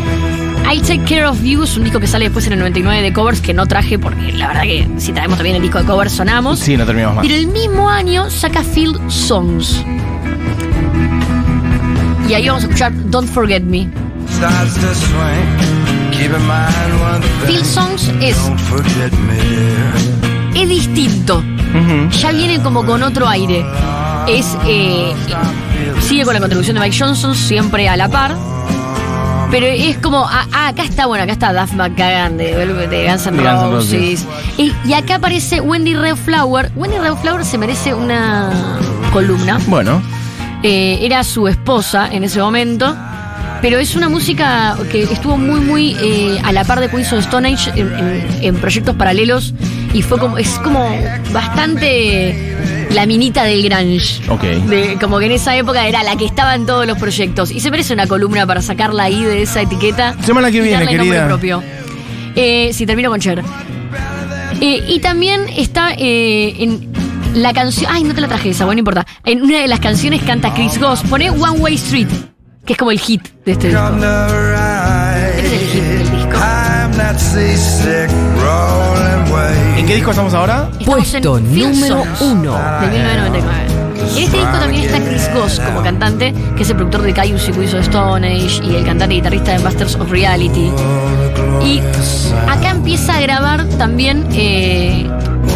I 0.73 0.81
Take 0.81 1.05
Care 1.05 1.27
of 1.27 1.43
You 1.43 1.65
es 1.65 1.77
un 1.77 1.85
disco 1.85 2.01
que 2.01 2.07
sale 2.07 2.25
después 2.25 2.47
en 2.47 2.55
el 2.55 2.59
99 2.61 3.03
de 3.03 3.13
covers 3.13 3.43
que 3.43 3.53
no 3.53 3.67
traje 3.67 3.99
porque 3.99 4.33
la 4.33 4.49
verdad 4.49 4.63
que 4.63 4.89
si 4.97 5.13
traemos 5.13 5.37
también 5.37 5.57
el 5.57 5.63
disco 5.63 5.79
de 5.79 5.85
covers 5.85 6.13
sonamos. 6.13 6.61
Sí, 6.61 6.79
no 6.79 6.87
terminamos 6.87 7.17
más. 7.17 7.27
Pero 7.27 7.39
el 7.39 7.49
mismo 7.49 7.91
año 7.91 8.31
saca 8.31 8.63
Field 8.63 9.11
Songs. 9.11 9.85
Y 12.27 12.33
ahí 12.33 12.47
vamos 12.47 12.63
a 12.63 12.67
escuchar 12.69 12.93
Don't 13.11 13.29
Forget 13.29 13.63
Me. 13.65 13.87
Field 17.47 17.65
Songs 17.67 18.11
es, 18.23 18.43
Don't 18.43 18.59
forget 18.59 19.13
me. 19.13 20.63
es 20.63 20.69
distinto. 20.71 21.45
Ya 22.19 22.33
viene 22.33 22.63
como 22.63 22.87
con 22.87 23.03
otro 23.03 23.29
aire. 23.29 23.63
Es 24.27 24.57
eh, 24.67 25.13
sigue 26.01 26.25
con 26.25 26.33
la 26.33 26.41
contribución 26.41 26.75
de 26.77 26.81
Mike 26.81 26.97
Johnson, 26.99 27.35
siempre 27.35 27.91
a 27.91 27.97
la 27.99 28.09
par. 28.09 28.52
Pero 29.53 29.67
es 29.67 29.99
como, 29.99 30.25
ah, 30.29 30.47
ah, 30.53 30.69
acá 30.69 30.83
está, 30.83 31.07
bueno, 31.07 31.23
acá 31.25 31.33
está 31.35 31.53
Duff 31.53 31.75
McKagan 31.75 32.39
de, 32.39 32.67
de 32.89 33.07
Guns 33.09 33.27
N' 33.27 33.41
Roses. 33.43 34.27
Y, 34.57 34.73
y 34.85 34.93
acá 34.95 35.17
aparece 35.17 35.61
Wendy 35.61 35.95
Red 35.95 36.17
Flower. 36.17 36.73
Wendy 36.75 36.97
Red 36.99 37.15
Flower 37.17 37.45
se 37.45 37.59
merece 37.59 37.93
una 37.93 38.51
columna. 39.13 39.61
Bueno. 39.69 40.03
Eh, 40.65 40.99
era 41.03 41.23
su 41.23 41.47
esposa 41.49 42.09
en 42.11 42.25
ese 42.25 42.41
momento. 42.41 42.97
Pero 43.61 43.79
es 43.79 43.95
una 43.95 44.09
música 44.09 44.77
que 44.91 45.03
estuvo 45.05 45.37
muy, 45.37 45.61
muy 45.61 45.97
eh, 46.01 46.41
a 46.43 46.51
la 46.53 46.65
par 46.65 46.81
de 46.81 46.89
Queens 46.89 47.13
of 47.13 47.21
Stone 47.21 47.47
Age 47.53 47.71
en, 47.79 47.93
en- 47.97 48.27
en 48.43 48.57
proyectos 48.57 48.97
paralelos. 48.97 49.55
Y 49.93 50.03
fue 50.03 50.19
como, 50.19 50.39
es 50.39 50.49
como 50.61 50.89
bastante 51.33 52.82
la 52.95 53.07
minita 53.07 53.45
del 53.45 53.63
grunge. 53.63 54.21
Ok. 54.29 54.43
De- 54.43 54.97
como 55.01 55.19
que 55.19 55.27
en 55.27 55.33
esa 55.33 55.57
época 55.57 55.87
era 55.87 56.03
la 56.03 56.17
que 56.17 56.25
estaba 56.27 56.55
en 56.55 56.67
todos 56.67 56.87
los 56.87 56.99
proyectos. 56.99 57.51
Y 57.51 57.61
se 57.61 57.71
merece 57.71 57.93
una 57.95 58.07
columna 58.07 58.47
para 58.47 58.63
sacarla 58.63 59.05
ahí 59.05 59.23
de 59.25 59.43
esa 59.43 59.61
etiqueta. 59.63 60.15
Semana 60.25 60.51
que 60.51 60.59
y 60.59 60.61
viene, 60.61 60.77
darle 60.85 60.99
nombre 60.99 61.17
querida. 61.19 61.27
propio. 61.29 61.63
Eh, 62.35 62.71
sí, 62.73 62.87
termino 62.87 63.11
con 63.11 63.21
Cher. 63.21 63.43
Eh, 64.61 64.85
y 64.89 65.01
también 65.01 65.47
está 65.57 65.93
eh, 65.97 66.55
en 66.59 66.93
la 67.35 67.53
canción. 67.53 67.91
Ay, 67.93 68.05
no 68.05 68.15
te 68.15 68.21
la 68.21 68.29
traje 68.29 68.51
esa, 68.51 68.65
bueno, 68.65 68.77
no 68.77 68.81
importa. 68.81 69.07
En 69.25 69.43
una 69.43 69.59
de 69.61 69.69
las 69.69 69.81
canciones 69.81 70.23
canta 70.23 70.53
Chris 70.55 70.79
Goss. 70.79 71.01
Pone 71.03 71.31
One 71.31 71.59
Way 71.59 71.75
Street, 71.75 72.09
que 72.65 72.75
es 72.75 72.79
como 72.79 72.91
el 72.91 73.01
hit 73.01 73.23
de 73.45 73.53
este 73.53 73.69
disco. 73.69 73.83
Este 75.37 75.47
es 75.47 75.53
el 75.53 75.69
hit 75.69 75.83
del 75.83 76.11
disco. 76.13 76.39
¿En 79.83 79.89
qué 79.89 79.97
disco 79.97 80.13
estamos 80.13 80.33
ahora? 80.33 80.69
Estamos 80.79 81.11
Puesto 81.11 81.41
número 81.41 82.05
uno. 82.21 82.53
De 82.53 82.87
1999. 82.87 83.67
En 83.99 84.23
este 84.23 84.37
disco 84.37 84.59
también 84.61 84.85
está 84.85 85.01
Chris 85.01 85.29
Goss 85.35 85.59
como 85.59 85.83
cantante, 85.83 86.33
que 86.57 86.63
es 86.63 86.71
el 86.71 86.77
productor 86.77 87.03
de 87.03 87.13
Caius 87.13 87.49
y 87.49 87.51
Quiz 87.51 87.75
of 87.75 87.81
Stone 87.81 88.25
Age 88.25 88.65
y 88.65 88.77
el 88.77 88.85
cantante 88.85 89.17
y 89.17 89.19
guitarrista 89.19 89.51
de 89.51 89.59
Masters 89.59 89.97
of 89.97 90.09
Reality. 90.09 90.71
Y 91.65 91.81
acá 92.49 92.71
empieza 92.71 93.17
a 93.17 93.23
grabar 93.23 93.67
también 93.71 94.25
eh, 94.31 95.05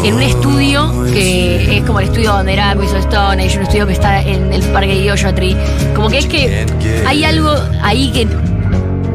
en 0.02 0.14
un 0.14 0.22
estudio 0.22 1.04
que 1.04 1.78
es 1.78 1.84
como 1.84 2.00
el 2.00 2.08
estudio 2.08 2.32
donde 2.32 2.54
era 2.54 2.74
Quiz 2.74 2.90
of 2.94 3.04
Stone 3.04 3.40
Age, 3.40 3.58
un 3.58 3.62
estudio 3.62 3.86
que 3.86 3.92
está 3.92 4.22
en 4.22 4.52
el 4.52 4.62
parque 4.72 5.08
de 5.08 5.32
Tree. 5.34 5.56
Como 5.94 6.08
que 6.08 6.18
es 6.18 6.26
que 6.26 6.66
hay 7.06 7.22
algo 7.22 7.54
ahí 7.80 8.10
que 8.10 8.26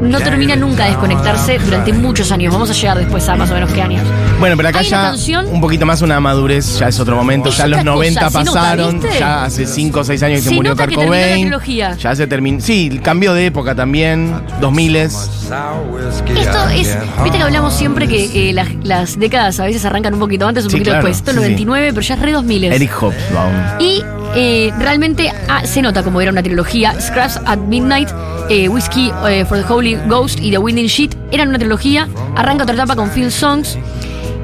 no 0.02 0.20
termina 0.20 0.56
nunca 0.56 0.84
de 0.86 0.90
desconectarse 0.92 1.60
durante 1.60 1.94
muchos 1.94 2.32
años. 2.32 2.52
Vamos 2.54 2.70
a 2.70 2.74
llegar 2.74 2.98
después 2.98 3.28
a 3.30 3.36
más 3.36 3.50
o 3.52 3.54
menos 3.54 3.72
qué 3.72 3.82
años. 3.82 4.04
Bueno, 4.40 4.58
pero 4.58 4.70
acá 4.70 4.80
Hay 4.80 4.88
una 4.88 4.98
ya 4.98 5.10
canción- 5.10 5.48
un 5.48 5.62
poquito 5.62 5.86
más 5.86 6.02
una 6.02 6.20
madurez, 6.20 6.80
ya 6.80 6.88
es 6.88 7.00
otro 7.00 7.16
momento. 7.16 7.50
Es 7.50 7.58
Ya 7.58 7.68
los 7.68 7.80
otra 7.82 7.92
90 7.92 8.26
cosa, 8.26 8.40
se 8.40 8.46
nota, 8.46 8.60
pasaron, 8.60 9.00
¿viste? 9.00 9.20
ya 9.20 9.44
hace 9.44 9.66
5 9.68 10.00
o 10.00 10.04
6 10.04 10.24
años 10.24 10.38
que 10.38 10.42
se, 10.44 10.50
Se 10.50 10.56
murió 10.56 10.72
nota 10.72 10.84
Kurt 10.84 10.90
que 10.90 10.96
terminó 10.98 11.16
la 11.16 11.22
Cobain. 11.28 11.42
trilogía. 11.46 11.96
Ya 11.98 12.16
se 12.16 12.28
terminó. 12.28 12.60
Sí, 12.62 13.00
cambió 13.04 13.34
de 13.34 13.46
época 13.46 13.76
también, 13.76 14.34
2000 14.60 15.10
Sour 15.10 15.88
whiskey, 15.92 16.38
Esto 16.40 16.70
es, 16.70 16.98
viste 17.24 17.38
que 17.38 17.44
hablamos 17.44 17.74
siempre 17.74 18.08
que 18.08 18.50
eh, 18.50 18.54
las, 18.54 18.70
las 18.84 19.20
décadas 19.20 19.60
a 19.60 19.66
veces 19.66 19.86
arrancan 19.86 20.14
un 20.16 20.20
poquito 20.20 20.48
antes, 20.48 20.64
un 20.66 20.72
Sí, 20.72 20.78
poquito 20.78 20.92
claro, 20.92 21.06
después. 21.06 21.18
Esto 21.18 21.32
es 21.32 21.36
sí. 21.38 21.42
99, 21.44 21.90
pero 21.94 22.02
ya 22.02 22.16
es 22.16 22.22
re 22.22 22.32
2000. 22.32 22.64
Eric 22.66 22.92
Hobsbawm. 23.02 23.54
Y 23.80 24.02
eh, 24.36 24.72
realmente 24.80 25.32
ah, 25.50 25.66
se 25.66 25.82
nota 25.82 26.04
como 26.04 26.22
era 26.22 26.32
una 26.32 26.44
trilogía. 26.44 27.00
Scraps 27.00 27.40
at 27.46 27.58
Midnight, 27.58 28.10
eh, 28.50 28.70
Whiskey 28.70 29.12
eh, 29.28 29.46
for 29.46 29.58
the 29.58 29.74
Holy 29.74 29.96
Ghost 30.08 30.40
y 30.40 30.52
The 30.52 30.58
Winding 30.58 30.88
Sheet 30.88 31.16
eran 31.32 31.50
una 31.50 31.60
trilogía. 31.60 32.08
Arranca 32.36 32.64
otra 32.64 32.76
etapa 32.76 32.96
con 32.96 33.10
Field 33.12 33.32
Songs. 33.32 33.78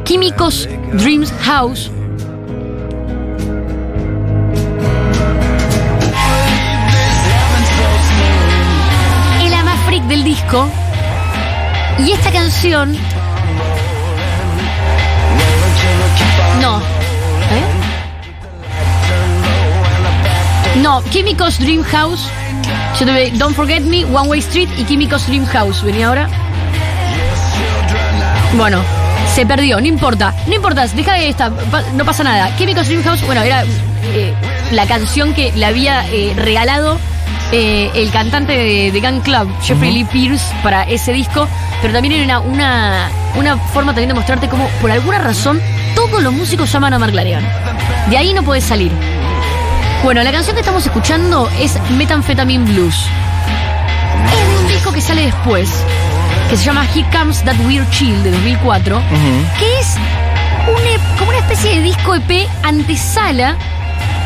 Químicos 0.04 0.68
Dreams 0.94 1.32
House. 1.44 1.92
Es 9.44 9.52
la 9.52 9.64
más 9.64 9.80
freak 9.86 10.04
del 10.04 10.24
disco. 10.24 10.70
Y 12.00 12.12
esta 12.12 12.32
canción. 12.32 12.96
No. 16.62 16.80
¿Eh? 16.80 17.77
No, 20.82 21.04
Químicos 21.06 21.60
Dream 21.60 21.84
House. 21.84 22.28
Yo 23.00 23.06
tuve 23.06 23.32
Don't 23.32 23.56
Forget 23.56 23.82
Me, 23.84 24.06
One 24.06 24.30
Way 24.30 24.40
Street 24.40 24.70
y 24.78 24.84
Químicos 24.84 25.28
Dream 25.28 25.46
House. 25.48 25.82
Venía 25.84 26.08
ahora. 26.08 26.28
Bueno, 28.56 28.82
se 29.34 29.46
perdió, 29.46 29.80
no 29.80 29.88
importa. 29.88 30.34
No 30.48 30.56
importa, 30.56 30.88
deja 30.88 31.20
esta, 31.20 31.50
pa- 31.50 31.84
no 31.94 32.06
pasa 32.06 32.24
nada. 32.24 32.56
Químicos 32.56 32.88
Dream 32.88 33.04
House, 33.04 33.26
bueno, 33.26 33.42
era 33.42 33.64
eh, 34.14 34.34
la 34.72 34.86
canción 34.88 35.34
que 35.34 35.52
le 35.54 35.66
había 35.66 36.06
eh, 36.12 36.34
regalado 36.36 36.98
eh, 37.52 37.92
el 37.96 38.12
cantante 38.12 38.54
de, 38.58 38.92
de 38.92 39.00
Gun 39.02 39.22
Club, 39.22 39.50
Jeffrey 39.62 39.92
Lee 39.92 40.06
Pierce, 40.06 40.46
para 40.64 40.84
ese 40.84 41.12
disco. 41.14 41.48
Pero 41.82 41.94
también 41.94 42.14
era 42.24 42.40
una, 42.40 42.40
una, 42.40 43.10
una 43.36 43.58
forma 43.58 43.92
también 43.92 44.10
de 44.10 44.16
mostrarte 44.16 44.48
cómo, 44.48 44.68
por 44.82 44.90
alguna 44.92 45.20
razón, 45.20 45.62
todos 45.96 46.22
los 46.24 46.34
músicos 46.34 46.72
llaman 46.72 46.94
a 46.94 47.00
Mark 47.00 47.14
Lanegan. 47.14 47.44
De 48.10 48.18
ahí 48.18 48.34
no 48.34 48.44
puedes 48.44 48.64
salir. 48.64 48.92
Bueno, 50.04 50.24
la 50.24 50.32
canción 50.32 50.56
que 50.56 50.62
estamos 50.62 50.86
escuchando 50.86 51.50
es 51.60 51.78
Methamphetamine 51.92 52.64
Blues. 52.72 52.96
Es 54.32 54.50
de 54.52 54.58
un 54.60 54.68
disco 54.68 54.92
que 54.94 55.02
sale 55.02 55.24
después, 55.26 55.70
que 56.50 56.56
se 56.58 56.64
llama 56.64 56.86
Here 56.94 57.06
Comes 57.12 57.44
That 57.44 57.56
Weird 57.66 57.90
Chill 57.90 58.24
de 58.24 58.32
2004, 58.32 59.02
que 59.60 59.80
es 59.80 59.96
un 60.68 60.86
e- 60.88 61.18
como 61.18 61.30
una 61.32 61.40
especie 61.40 61.76
de 61.76 61.82
disco 61.82 62.16
EP 62.16 62.48
antesala 62.64 63.56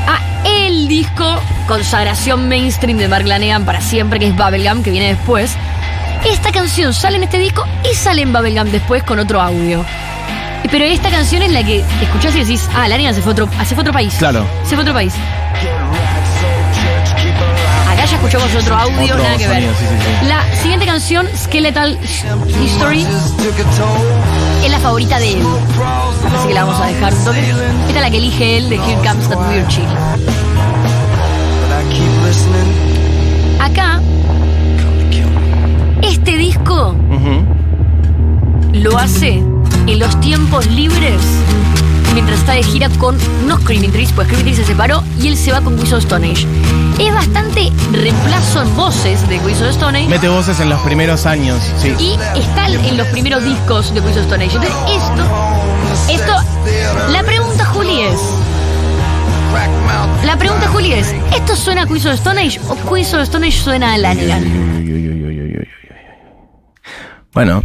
a 0.07 0.19
el 0.47 0.87
disco 0.87 1.39
consagración 1.67 2.47
mainstream 2.47 2.97
de 2.97 3.07
Mark 3.07 3.25
Lanegan 3.25 3.65
para 3.65 3.81
siempre, 3.81 4.19
que 4.19 4.27
es 4.27 4.35
Bubblegum, 4.35 4.83
que 4.83 4.91
viene 4.91 5.07
después. 5.07 5.55
Esta 6.25 6.51
canción 6.51 6.93
sale 6.93 7.17
en 7.17 7.23
este 7.23 7.39
disco 7.39 7.65
y 7.91 7.95
sale 7.95 8.21
en 8.21 8.31
Bubblegum 8.33 8.69
después 8.71 9.01
con 9.03 9.17
otro 9.19 9.41
audio. 9.41 9.83
Pero 10.69 10.85
esta 10.85 11.09
canción 11.09 11.41
es 11.41 11.51
la 11.51 11.63
que 11.63 11.83
escuchás 12.01 12.35
y 12.35 12.39
decís, 12.41 12.69
ah, 12.75 12.87
la 12.87 12.97
nena 12.97 13.13
se 13.13 13.21
fue 13.21 13.31
a 13.31 13.33
otro, 13.33 13.49
se 13.65 13.73
fue 13.73 13.77
a 13.77 13.81
otro 13.81 13.93
país. 13.93 14.13
Claro. 14.19 14.45
Se 14.63 14.69
fue 14.69 14.77
a 14.79 14.81
otro 14.81 14.93
país. 14.93 15.13
Escuchamos 18.23 18.53
otro 18.53 18.75
audio, 18.77 19.03
Otro 19.15 19.17
nada 19.17 19.35
que 19.35 19.47
ver. 19.47 19.55
sonido, 19.63 19.73
sí, 19.79 19.85
sí, 19.89 19.95
sí. 20.21 20.27
La 20.27 20.55
siguiente 20.61 20.85
canción, 20.85 21.27
Skeletal 21.35 21.97
History, 22.63 23.07
es 24.63 24.71
la 24.71 24.79
favorita 24.79 25.19
de 25.19 25.33
él. 25.33 25.43
Así 26.37 26.47
que 26.47 26.53
la 26.53 26.65
vamos 26.65 26.79
a 26.79 26.85
dejar 26.85 27.13
un 27.15 27.25
toque. 27.25 27.39
Esta 27.49 27.89
es 27.95 28.01
la 28.01 28.11
que 28.11 28.17
elige 28.17 28.57
él 28.57 28.69
de 28.69 28.75
Here 28.75 28.95
Comes 29.03 29.27
That 29.27 29.49
Weird 29.49 29.67
Chill. 29.69 29.85
Acá, 33.59 33.99
este 36.03 36.37
disco 36.37 36.95
lo 38.71 38.97
hace 38.99 39.43
en 39.87 39.99
los 39.99 40.19
tiempos 40.21 40.67
libres 40.67 41.21
mientras 42.13 42.39
está 42.39 42.53
de 42.53 42.63
gira 42.63 42.89
con 42.97 43.17
no 43.47 43.57
Screaming 43.59 43.91
Trees, 43.91 44.11
pues 44.13 44.27
Screaming 44.27 44.53
Trees 44.53 44.57
se 44.57 44.65
separó 44.65 45.03
y 45.19 45.27
él 45.27 45.37
se 45.37 45.51
va 45.51 45.61
con 45.61 45.73
of 45.79 45.93
Stone 45.93 46.31
Age. 46.31 46.45
Es 46.99 47.13
bastante 47.13 47.71
reemplazo 47.91 48.61
en 48.61 48.75
voces 48.75 49.27
de 49.27 49.37
of 49.37 49.61
Stone 49.61 49.99
Age 49.99 50.07
Mete 50.07 50.27
voces 50.27 50.59
en 50.59 50.69
los 50.69 50.79
primeros 50.81 51.25
años, 51.25 51.59
sí. 51.77 51.93
y 51.99 52.17
está 52.39 52.67
en 52.67 52.97
los 52.97 53.07
primeros 53.07 53.43
discos 53.43 53.93
de 53.93 53.99
of 53.99 54.17
Stone 54.17 54.45
Age. 54.45 54.55
Entonces, 54.55 54.75
esto, 56.09 56.33
esto, 56.33 57.11
la 57.11 57.23
pregunta, 57.23 57.65
Juli, 57.65 58.01
es. 58.01 58.19
La 60.25 60.37
pregunta, 60.37 60.67
Juli, 60.67 60.93
es: 60.93 61.13
¿esto 61.35 61.55
suena 61.55 61.83
a 61.83 61.85
Queens 61.85 62.05
of 62.05 62.13
Stone 62.13 62.41
Age 62.41 62.59
o 62.69 62.75
Queens 62.89 63.13
of 63.13 63.21
Stone 63.21 63.47
Age 63.47 63.57
suena 63.57 63.93
a 63.93 63.97
Lanigan? 63.97 64.71
Bueno, 67.33 67.63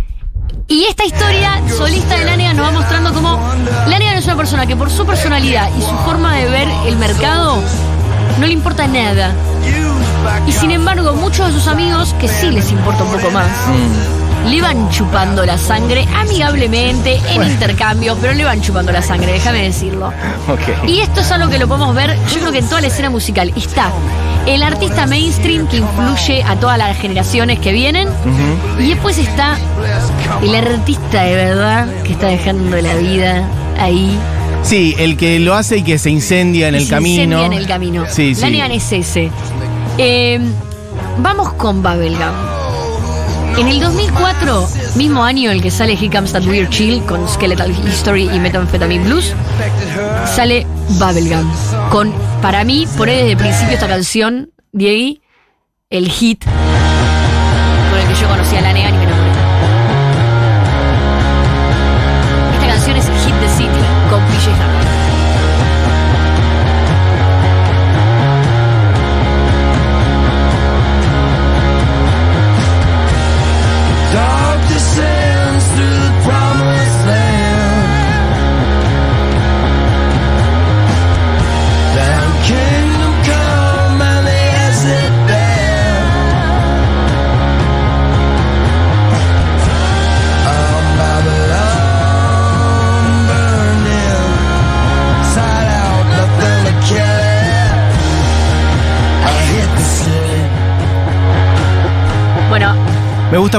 Y 0.69 0.85
esta 0.85 1.05
historia 1.05 1.63
solista 1.69 2.17
de 2.17 2.25
Lanigan 2.25 2.57
nos 2.57 2.67
va 2.67 2.71
mostrando 2.73 3.13
cómo 3.13 3.41
Lanigan 3.87 4.17
es 4.17 4.25
una 4.25 4.37
persona 4.37 4.67
que 4.67 4.75
por 4.75 4.91
su 4.91 5.07
personalidad 5.07 5.71
y 5.79 5.81
su 5.81 5.97
forma 6.05 6.35
de 6.35 6.49
ver 6.49 6.69
el 6.87 6.97
mercado 6.97 7.63
no 8.41 8.47
le 8.47 8.53
importa 8.53 8.89
nada. 8.89 9.33
Y 10.47 10.53
sin 10.53 10.73
embargo, 10.73 11.15
muchos 11.15 11.47
de 11.47 11.53
sus 11.53 11.69
amigos, 11.69 12.15
que 12.21 12.27
sí 12.27 12.51
les 12.51 12.73
importa 12.73 13.05
un 13.05 13.13
poco 13.13 13.31
más, 13.31 13.49
le 14.49 14.62
van 14.62 14.88
chupando 14.91 15.45
la 15.45 15.59
sangre 15.59 16.07
amigablemente, 16.15 17.21
en 17.31 17.43
intercambio, 17.43 18.17
pero 18.21 18.33
le 18.33 18.45
van 18.45 18.61
chupando 18.61 18.93
la 18.93 19.03
sangre, 19.03 19.33
déjame 19.33 19.62
decirlo. 19.62 20.12
Y 20.87 21.00
esto 21.00 21.21
es 21.21 21.31
algo 21.33 21.50
que 21.50 21.59
lo 21.59 21.67
podemos 21.67 21.95
ver, 21.95 22.17
yo 22.33 22.38
creo 22.41 22.53
que 22.53 22.59
en 22.59 22.69
toda 22.69 22.81
la 22.81 22.87
escena 22.87 23.11
musical. 23.11 23.53
Está 23.57 23.91
el 24.47 24.62
artista 24.62 25.07
mainstream 25.07 25.67
que 25.67 25.79
influye 25.79 26.43
a 26.45 26.57
todas 26.57 26.79
las 26.79 26.97
generaciones 26.99 27.59
que 27.59 27.73
vienen. 27.73 28.09
Y 28.79 28.91
después 28.91 29.19
está 29.19 29.59
el 30.43 30.55
artista 30.55 31.23
de 31.23 31.35
verdad 31.35 31.88
que 32.05 32.12
está 32.12 32.29
dejando 32.29 32.76
la 32.81 32.95
vida 32.95 33.49
ahí. 33.79 34.17
Sí, 34.62 34.95
el 34.99 35.17
que 35.17 35.38
lo 35.38 35.55
hace 35.55 35.79
y 35.79 35.83
que 35.83 35.99
se 35.99 36.11
incendia 36.11 36.69
en 36.69 36.76
el 36.76 36.85
se 36.85 36.91
camino. 36.91 37.23
incendia 37.23 37.47
en 37.47 37.53
el 37.53 37.67
camino. 37.67 38.05
Sí, 38.09 38.35
sí. 38.35 38.61
Es 38.73 38.93
ese. 38.93 39.31
Eh, 39.99 40.41
vamos 41.19 41.53
con 41.55 41.83
Bubblegum. 41.83 42.56
En 43.59 43.69
el 43.69 43.81
2004, 43.81 44.69
mismo 44.97 45.25
año 45.25 45.51
en 45.51 45.57
el 45.57 45.63
que 45.63 45.71
sale 45.71 45.95
Here 45.95 46.11
Comes 46.11 46.33
That 46.33 46.45
Weird 46.45 46.69
Chill 46.69 47.03
con 47.05 47.27
Skeletal 47.27 47.71
History 47.71 48.29
y 48.31 48.39
Methamphetamine 48.39 49.05
Blues, 49.05 49.33
sale 50.27 50.67
Bubblegum. 50.91 51.51
Con, 51.91 52.13
para 52.43 52.65
mí, 52.65 52.87
por 52.99 53.09
ahí 53.09 53.17
desde 53.17 53.33
el 53.33 53.39
principio 53.39 53.75
esta 53.75 53.89
canción, 53.89 54.51
Diego, 54.73 55.19
el 55.89 56.11
hit 56.11 56.45
con 56.45 57.99
el 57.99 58.09
que 58.09 58.15
yo 58.21 58.29
conocí 58.29 58.57
a 58.57 58.61
la 58.61 58.73
Negan 58.75 59.06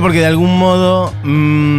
porque 0.01 0.19
de 0.19 0.25
algún 0.25 0.57
modo 0.57 1.13
mm, 1.23 1.76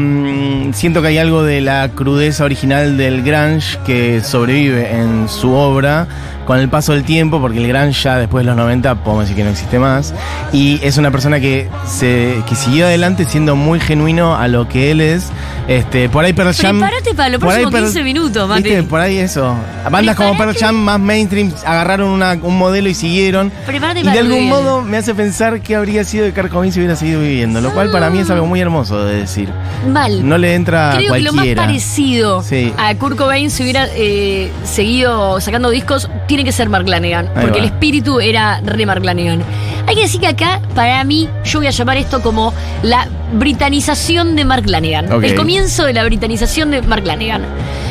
siento 0.78 1.02
que 1.02 1.08
hay 1.08 1.18
algo 1.18 1.42
de 1.42 1.60
la 1.60 1.88
crudeza 1.94 2.44
original 2.44 2.96
del 2.96 3.22
grunge 3.22 3.78
que 3.84 4.22
sobrevive 4.22 4.92
en 4.94 5.28
su 5.28 5.52
obra 5.52 6.06
con 6.46 6.58
el 6.58 6.70
paso 6.70 6.92
del 6.94 7.04
tiempo, 7.04 7.40
porque 7.42 7.58
el 7.58 7.68
grunge 7.68 8.00
ya 8.04 8.16
después 8.16 8.42
de 8.42 8.46
los 8.46 8.56
90 8.56 8.94
podemos 9.04 9.24
decir 9.24 9.36
que 9.36 9.44
no 9.44 9.50
existe 9.50 9.78
más, 9.78 10.14
y 10.50 10.80
es 10.82 10.96
una 10.96 11.10
persona 11.10 11.40
que, 11.40 11.68
se, 11.86 12.42
que 12.48 12.54
siguió 12.54 12.86
adelante 12.86 13.26
siendo 13.26 13.54
muy 13.54 13.80
genuino 13.80 14.34
a 14.34 14.48
lo 14.48 14.66
que 14.66 14.90
él 14.90 15.02
es. 15.02 15.26
Este, 15.66 16.08
por 16.08 16.24
ahí 16.24 16.32
Pearl 16.32 16.54
Jam... 16.54 16.78
Prepárate 16.80 17.14
para 17.14 17.28
los 17.28 17.40
próximos 17.40 17.74
15 17.74 18.02
minutos, 18.02 18.48
Mati. 18.48 18.62
¿Viste? 18.62 18.82
Por 18.84 19.00
ahí 19.00 19.18
eso. 19.18 19.54
Bandas 19.90 20.16
como 20.16 20.34
Pearl. 20.38 20.56
Jam 20.56 20.74
más 20.76 20.98
mainstream 20.98 21.52
agarraron 21.66 22.08
una- 22.08 22.38
un 22.40 22.56
modelo 22.56 22.88
y 22.88 22.94
siguieron. 22.94 23.52
Prepárate 23.66 24.00
y 24.00 24.04
de 24.04 24.18
algún 24.18 24.48
modo 24.48 24.80
me 24.80 24.96
hace 24.96 25.14
pensar 25.14 25.60
que 25.60 25.76
habría 25.76 26.02
sido 26.04 26.24
de 26.24 26.32
Cobain 26.32 26.72
si 26.72 26.78
hubiera 26.80 26.96
seguido 26.96 27.20
viviendo, 27.20 27.60
lo 27.60 27.74
cual 27.74 27.90
para 27.90 28.08
mí 28.08 28.20
es 28.20 28.30
algo 28.30 28.46
muy 28.46 28.60
hermoso 28.62 29.04
de 29.04 29.16
decir. 29.16 29.50
Mal. 29.92 30.26
No 30.26 30.38
le 30.38 30.54
Creo 30.68 31.14
que 31.14 31.20
lo 31.20 31.32
más 31.32 31.46
parecido 31.54 32.42
Sí. 32.42 32.72
a 32.76 32.94
Kurt 32.94 33.16
Cobain 33.16 33.50
si 33.50 33.62
hubiera 33.62 33.86
eh, 33.94 34.50
seguido 34.64 35.40
sacando 35.40 35.70
discos 35.70 36.08
tiene 36.26 36.44
que 36.44 36.52
ser 36.52 36.68
Mark 36.68 36.86
Lanegan. 36.88 37.26
Ahí 37.28 37.42
Porque 37.42 37.58
va. 37.60 37.64
el 37.66 37.72
espíritu 37.72 38.20
era 38.20 38.60
re 38.64 38.86
Mark 38.86 39.04
Lanegan. 39.04 39.42
Hay 39.86 39.94
que 39.94 40.02
decir 40.02 40.20
que 40.20 40.26
acá, 40.26 40.60
para 40.74 41.02
mí, 41.04 41.28
yo 41.44 41.60
voy 41.60 41.66
a 41.66 41.70
llamar 41.70 41.96
esto 41.96 42.20
como 42.20 42.52
la 42.82 43.08
britanización 43.32 44.36
de 44.36 44.44
Mark 44.44 44.64
Lanegan. 44.66 45.10
El 45.24 45.34
comienzo 45.34 45.84
de 45.84 45.94
la 45.94 46.04
britanización 46.04 46.70
de 46.70 46.82
Mark 46.82 47.04
Lanegan. 47.06 47.42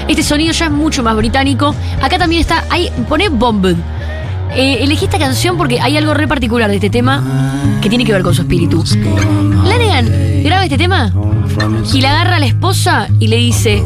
Este 0.07 0.21
sonido 0.23 0.53
ya 0.53 0.65
es 0.65 0.71
mucho 0.71 1.01
más 1.01 1.15
británico. 1.15 1.73
Acá 2.01 2.17
también 2.19 2.41
está, 2.41 2.63
hay, 2.69 2.91
poné 3.09 3.29
Bombed. 3.29 3.75
Eh, 4.55 4.77
elegí 4.81 5.05
esta 5.05 5.19
canción 5.19 5.57
porque 5.57 5.79
hay 5.81 5.97
algo 5.97 6.13
re 6.13 6.27
particular 6.27 6.69
de 6.69 6.75
este 6.75 6.89
tema 6.89 7.21
que 7.81 7.89
tiene 7.89 8.05
que 8.05 8.13
ver 8.13 8.21
con 8.21 8.33
su 8.33 8.43
espíritu. 8.43 8.83
Lanegan 9.65 10.09
graba 10.43 10.63
este 10.63 10.77
tema 10.77 11.11
y 11.93 12.01
le 12.01 12.07
agarra 12.07 12.37
a 12.37 12.39
la 12.39 12.45
esposa 12.45 13.07
y 13.19 13.27
le 13.27 13.37
dice: 13.37 13.83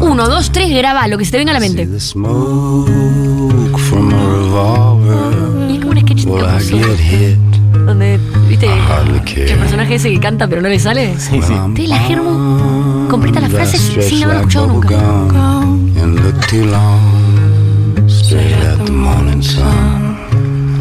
Uno, 0.00 0.28
dos, 0.28 0.50
tres, 0.50 0.70
graba 0.70 1.06
lo 1.08 1.18
que 1.18 1.24
se 1.24 1.32
te 1.32 1.38
venga 1.38 1.50
a 1.52 1.54
la 1.54 1.60
mente. 1.60 1.88
Y 1.88 1.94
es 1.96 2.12
como 5.82 5.94
un 5.94 6.00
sketch 6.00 6.24
donde, 7.86 8.18
viste, 8.48 8.66
el 8.66 9.58
personaje 9.58 9.94
ese 9.94 10.10
que 10.10 10.18
canta 10.18 10.48
pero 10.48 10.60
no 10.62 10.68
le 10.68 10.78
sale. 10.78 11.14
Sí, 11.18 11.40
sí. 11.42 11.54
Te 11.74 11.86
la 11.86 11.98
Germu 11.98 13.08
completa 13.08 13.40
las 13.40 13.52
frases 13.52 13.80
sin 13.80 14.24
haberlo 14.24 14.40
escuchado 14.40 14.66
nunca. 14.66 14.96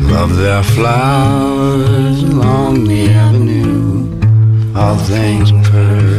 Love 0.07 0.37
their 0.37 0.63
flowers 0.63 2.23
along 2.23 2.85
the 2.87 3.09
avenue. 3.09 4.07
All 4.75 4.95
things 4.95 5.51
perfectly 5.51 6.14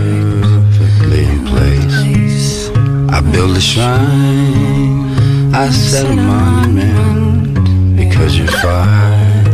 build 3.37 3.55
a 3.55 3.61
shrine, 3.61 5.13
I 5.53 5.71
set 5.71 6.07
a 6.07 6.17
monument. 6.17 7.55
Because 7.95 8.39
you're 8.39 8.57
fire, 8.65 9.45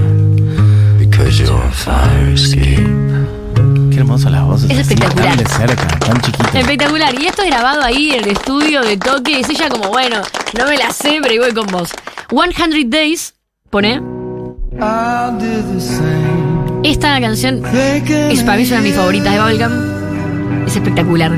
because 0.99 1.40
you're 1.40 1.66
a 1.66 1.73
fire 1.73 2.29
escape. 2.33 2.87
Qué 3.90 3.99
hermoso 3.99 4.31
las 4.31 4.45
voces. 4.45 4.71
Es 4.71 4.79
así, 4.79 4.95
espectacular. 4.95 5.37
Tan 5.37 5.45
de 5.45 5.51
cerca, 5.51 5.99
tan 5.99 6.21
chiquitas. 6.21 6.55
Espectacular. 6.55 7.21
Y 7.21 7.27
esto 7.27 7.42
es 7.42 7.49
grabado 7.51 7.83
ahí 7.83 8.12
en 8.12 8.23
el 8.23 8.31
estudio 8.31 8.83
de 8.83 8.97
toque. 8.97 9.40
Es 9.40 9.49
ella 9.51 9.68
como, 9.68 9.88
bueno, 9.88 10.18
no 10.57 10.66
me 10.66 10.77
la 10.77 10.92
sé, 10.92 11.18
pero 11.21 11.42
voy 11.42 11.53
con 11.53 11.66
vos. 11.66 11.90
100 12.31 12.88
Days, 12.88 13.35
pone. 13.68 14.01
I'll 14.81 15.37
do 15.38 15.75
the 15.75 15.81
same. 15.81 16.81
Esta 16.85 17.21
canción 17.21 17.62
es 17.64 18.42
para 18.42 18.57
mí 18.57 18.62
es 18.62 18.71
una 18.71 18.81
de 18.81 18.88
mis 18.88 18.97
favoritas 18.97 19.33
de 19.33 19.40
Bubblegum. 19.40 20.66
Es 20.66 20.77
espectacular. 20.77 21.33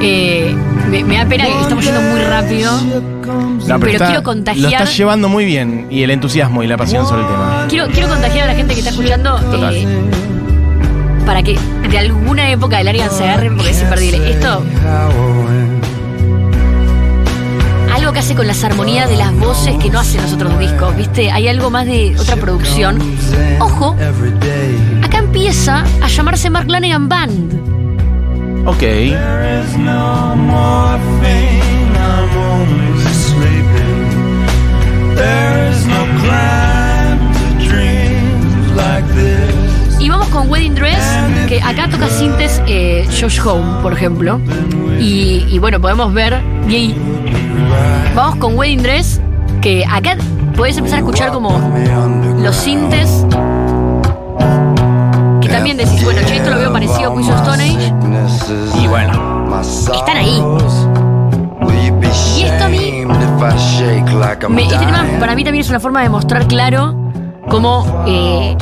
Eh, 0.00 0.56
me, 0.92 1.04
me 1.04 1.16
da 1.16 1.26
pena 1.26 1.44
que 1.46 1.60
estamos 1.60 1.84
yendo 1.84 2.00
muy 2.02 2.20
rápido. 2.20 2.72
No, 3.66 3.78
pero 3.80 3.92
está- 3.92 4.06
quiero 4.08 4.22
contagiar- 4.22 4.62
Lo 4.62 4.68
estás 4.68 4.96
llevando 4.96 5.28
muy 5.28 5.44
bien 5.44 5.86
y 5.90 6.02
el 6.02 6.10
entusiasmo 6.10 6.62
y 6.62 6.66
la 6.66 6.76
pasión 6.76 7.06
sobre 7.06 7.22
el 7.22 7.28
tema. 7.28 7.66
Quiero, 7.68 7.86
quiero 7.88 8.08
contagiar 8.08 8.44
a 8.48 8.52
la 8.52 8.54
gente 8.56 8.74
que 8.74 8.80
está 8.80 8.90
escuchando. 8.90 9.38
Total. 9.38 9.74
eh, 9.74 9.86
para 11.26 11.42
que 11.42 11.56
de 11.88 11.98
alguna 11.98 12.50
época 12.50 12.78
del 12.78 12.88
área 12.88 13.08
se 13.08 13.22
agarren 13.24 13.54
porque 13.56 13.70
es 13.70 13.80
imperdible. 13.80 14.30
Esto, 14.32 14.62
algo 17.94 18.12
que 18.12 18.18
hace 18.18 18.34
con 18.34 18.46
las 18.48 18.64
armonías 18.64 19.08
de 19.08 19.16
las 19.16 19.32
voces 19.38 19.76
que 19.80 19.88
no 19.88 20.00
hacen 20.00 20.20
los 20.22 20.32
otros 20.32 20.58
discos, 20.58 20.96
¿viste? 20.96 21.30
Hay 21.30 21.46
algo 21.46 21.70
más 21.70 21.86
de 21.86 22.14
otra 22.18 22.36
producción. 22.36 22.98
Ojo, 23.60 23.94
acá 25.04 25.18
empieza 25.18 25.84
a 26.02 26.08
llamarse 26.08 26.50
Mark 26.50 26.68
Lanegan 26.68 27.08
Band. 27.08 27.81
Ok. 28.64 28.82
Y 39.98 40.08
vamos 40.08 40.28
con 40.28 40.48
Wedding 40.50 40.74
Dress, 40.74 40.98
que 41.48 41.60
acá 41.60 41.88
toca 41.88 42.08
sintes 42.08 42.62
eh, 42.66 43.06
Josh 43.20 43.40
Home, 43.40 43.82
por 43.82 43.92
ejemplo. 43.92 44.40
Y, 45.00 45.44
y 45.48 45.58
bueno, 45.58 45.80
podemos 45.80 46.12
ver. 46.12 46.40
Y 46.68 46.94
vamos 48.14 48.36
con 48.36 48.56
Wedding 48.56 48.82
Dress, 48.82 49.20
que 49.60 49.84
acá 49.84 50.16
podés 50.56 50.76
empezar 50.76 50.98
a 50.98 51.00
escuchar 51.00 51.32
como 51.32 51.58
los 52.40 52.54
sintes. 52.56 53.26
También 55.52 55.76
decís, 55.76 56.02
bueno, 56.04 56.20
che, 56.26 56.36
esto 56.36 56.50
lo 56.50 56.58
veo 56.58 56.72
parecido 56.72 57.10
a 57.12 57.14
Queens 57.14 57.28
of 57.28 57.36
Stone 57.40 57.62
Age. 57.64 58.82
Y 58.82 58.86
bueno. 58.86 59.60
Están 59.62 60.16
ahí. 60.16 60.42
Y 62.36 62.42
esto 62.42 62.64
a 62.64 62.68
mí. 62.68 63.04
Me- 64.48 64.62
este 64.64 64.78
tema 64.78 65.04
para 65.18 65.34
mí 65.34 65.44
también 65.44 65.62
es 65.62 65.68
una 65.70 65.80
forma 65.80 66.02
de 66.02 66.08
mostrar 66.08 66.46
claro 66.46 66.94
cómo 67.48 68.04
eh, 68.06 68.56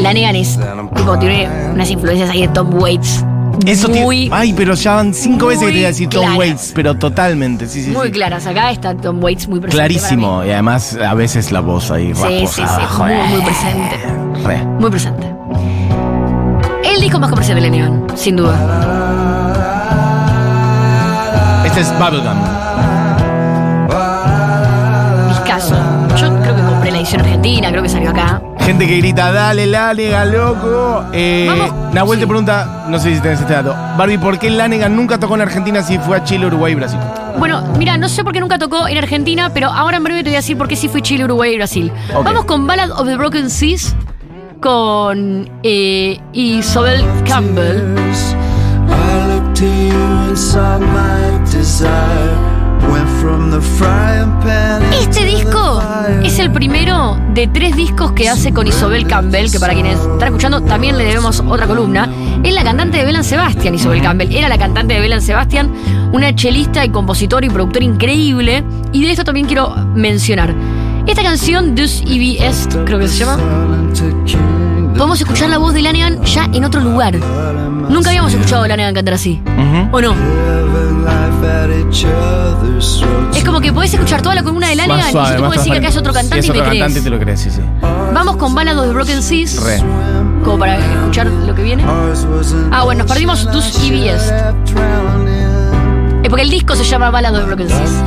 Lanegan 0.00 0.36
es. 0.36 0.58
Tipo, 0.94 1.18
tiene 1.18 1.48
unas 1.72 1.90
influencias 1.90 2.30
ahí 2.30 2.42
de 2.42 2.48
Tom 2.48 2.74
Waits. 2.74 3.24
Eso 3.66 3.88
tiene- 3.88 4.02
muy, 4.04 4.28
Ay, 4.32 4.52
pero 4.52 4.74
ya 4.74 4.94
van 4.94 5.12
cinco 5.12 5.46
veces 5.48 5.64
que 5.64 5.70
te 5.72 5.72
voy 5.78 5.84
a 5.84 5.88
decir 5.88 6.08
Tom 6.08 6.20
claras. 6.20 6.38
Waits, 6.38 6.72
pero 6.76 6.94
totalmente, 6.96 7.66
sí, 7.66 7.82
sí. 7.82 7.90
muy 7.90 8.06
sí. 8.06 8.12
claras. 8.12 8.46
Acá 8.46 8.70
está 8.70 8.94
Tom 8.96 9.22
Waits 9.22 9.48
muy 9.48 9.58
presente. 9.60 9.76
Clarísimo. 9.76 10.44
Y 10.44 10.50
además, 10.50 10.96
a 10.96 11.14
veces 11.14 11.50
la 11.50 11.60
voz 11.60 11.90
ahí. 11.90 12.12
Sí, 12.14 12.46
sí, 12.46 12.62
sí. 12.64 13.02
Muy, 13.02 13.12
muy 13.30 13.42
presente. 13.42 14.44
Re. 14.44 14.64
Muy 14.64 14.90
presente. 14.90 15.34
Disco 17.08 17.20
más 17.20 17.30
comercial 17.30 17.54
de 17.56 17.62
Lanegan, 17.62 18.04
sin 18.16 18.36
duda. 18.36 18.54
Este 21.64 21.80
es 21.80 21.90
Bubblegum. 21.98 22.36
Discaso. 25.30 25.74
Yo 26.18 26.38
creo 26.42 26.54
que 26.54 26.62
compré 26.64 26.90
la 26.90 26.98
edición 26.98 27.22
argentina, 27.22 27.70
creo 27.70 27.82
que 27.82 27.88
salió 27.88 28.10
acá. 28.10 28.42
Gente 28.60 28.86
que 28.86 28.98
grita, 28.98 29.32
dale, 29.32 29.66
Lanegan, 29.66 30.30
loco. 30.30 31.04
Eh, 31.14 31.46
Vamos. 31.48 31.94
Nahuel 31.94 32.18
te 32.18 32.24
Sí. 32.26 32.28
pregunta, 32.28 32.84
no 32.90 32.98
sé 32.98 33.14
si 33.14 33.22
tenés 33.22 33.40
este 33.40 33.54
dato. 33.54 33.74
Barbie, 33.96 34.18
¿por 34.18 34.38
qué 34.38 34.50
Lanegan 34.50 34.94
nunca 34.94 35.16
tocó 35.18 35.34
en 35.36 35.40
Argentina 35.40 35.82
si 35.82 35.96
fue 35.98 36.18
a 36.18 36.24
Chile, 36.24 36.44
Uruguay 36.44 36.72
y 36.72 36.76
Brasil? 36.76 36.98
Bueno, 37.38 37.62
mira, 37.78 37.96
no 37.96 38.10
sé 38.10 38.22
por 38.22 38.34
qué 38.34 38.40
nunca 38.40 38.58
tocó 38.58 38.86
en 38.86 38.98
Argentina, 38.98 39.50
pero 39.54 39.70
ahora 39.70 39.96
en 39.96 40.04
breve 40.04 40.22
te 40.24 40.28
voy 40.28 40.34
a 40.34 40.40
decir 40.40 40.58
por 40.58 40.68
qué 40.68 40.76
sí 40.76 40.88
fui 40.90 41.00
Chile, 41.00 41.24
Uruguay 41.24 41.54
y 41.54 41.56
Brasil. 41.56 41.90
Vamos 42.22 42.44
con 42.44 42.66
Ballad 42.66 42.90
of 42.90 43.06
the 43.06 43.16
Broken 43.16 43.48
Seas 43.48 43.96
con 44.60 45.48
eh, 45.62 46.18
Isabel 46.32 47.04
Campbell. 47.26 47.96
Este 55.00 55.24
disco 55.24 55.82
es 56.22 56.38
el 56.38 56.50
primero 56.52 57.18
de 57.34 57.46
tres 57.48 57.76
discos 57.76 58.12
que 58.12 58.28
hace 58.28 58.52
con 58.52 58.66
Isabel 58.66 59.06
Campbell, 59.06 59.50
que 59.50 59.60
para 59.60 59.74
quienes 59.74 59.98
están 59.98 60.28
escuchando 60.28 60.62
también 60.62 60.96
le 60.96 61.04
debemos 61.04 61.42
otra 61.46 61.66
columna. 61.66 62.08
Es 62.42 62.54
la 62.54 62.64
cantante 62.64 62.98
de 62.98 63.04
Belan 63.04 63.24
Sebastian, 63.24 63.74
Isabel 63.74 64.02
Campbell. 64.02 64.34
Era 64.34 64.48
la 64.48 64.58
cantante 64.58 64.94
de 64.94 65.00
Belan 65.00 65.22
Sebastian, 65.22 65.72
una 66.12 66.34
chelista 66.34 66.84
y 66.84 66.90
compositora 66.90 67.46
y 67.46 67.50
productora 67.50 67.84
increíble. 67.84 68.64
Y 68.92 69.04
de 69.04 69.10
esto 69.10 69.24
también 69.24 69.46
quiero 69.46 69.74
mencionar. 69.94 70.54
Esta 71.08 71.22
canción, 71.22 71.74
Ivy 71.74 72.36
Est, 72.38 72.76
creo 72.84 72.98
que 72.98 73.08
se 73.08 73.24
llama, 73.24 73.38
podemos 74.98 75.20
escuchar 75.20 75.48
la 75.48 75.58
voz 75.58 75.72
de 75.74 75.80
Lanegan 75.80 76.22
ya 76.24 76.50
en 76.52 76.64
otro 76.64 76.80
lugar. 76.80 77.14
Nunca 77.88 78.10
habíamos 78.10 78.34
escuchado 78.34 78.64
a 78.64 78.68
Lanegan 78.68 78.94
cantar 78.94 79.14
así. 79.14 79.40
¿O 79.92 80.00
no? 80.00 80.14
Es 83.34 83.44
como 83.44 83.60
que 83.60 83.72
podés 83.72 83.94
escuchar 83.94 84.20
toda 84.20 84.34
la 84.34 84.42
columna 84.42 84.68
de 84.68 84.74
Lanegan 84.74 85.10
y 85.10 85.12
yo 85.12 85.24
te 85.24 85.36
puedo 85.38 85.50
decir 85.52 85.72
que 85.72 85.78
acá 85.78 85.88
es 85.88 85.96
otro 85.96 86.12
cantante 86.12 86.42
si 86.42 86.50
y 86.50 86.52
me 86.52 86.68
crees. 86.68 87.04
te 87.04 87.10
lo 87.10 87.18
crees, 87.20 87.40
sí, 87.40 87.50
sí. 87.50 87.60
Vamos 88.12 88.36
con 88.36 88.54
Ballad 88.54 88.76
of 88.78 88.86
the 88.88 88.92
Broken 88.92 89.22
Seas. 89.22 89.62
Re. 89.62 89.82
Como 90.44 90.58
para 90.58 90.78
escuchar 90.78 91.28
lo 91.28 91.54
que 91.54 91.62
viene. 91.62 91.84
Ah, 92.72 92.82
bueno, 92.82 93.04
nos 93.04 93.12
perdimos 93.12 93.46
Est. 93.46 93.48
drowning. 94.66 95.38
Eh, 96.24 96.28
porque 96.28 96.42
el 96.42 96.50
disco 96.50 96.74
se 96.74 96.82
llama 96.82 97.10
Ballad 97.10 97.34
of 97.34 97.40
the 97.42 97.46
Broken 97.46 97.68
Seas. 97.68 98.02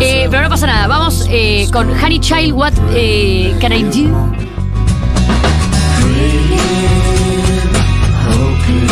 Eh, 0.00 0.26
pero 0.30 0.42
no 0.42 0.48
pasa 0.48 0.66
nada. 0.66 0.86
Vamos 0.86 1.26
eh, 1.30 1.68
con 1.70 1.90
Honey 1.90 2.18
Child, 2.18 2.52
What 2.52 2.72
eh, 2.94 3.54
Can 3.60 3.72
I 3.72 3.82
Do? 3.84 4.37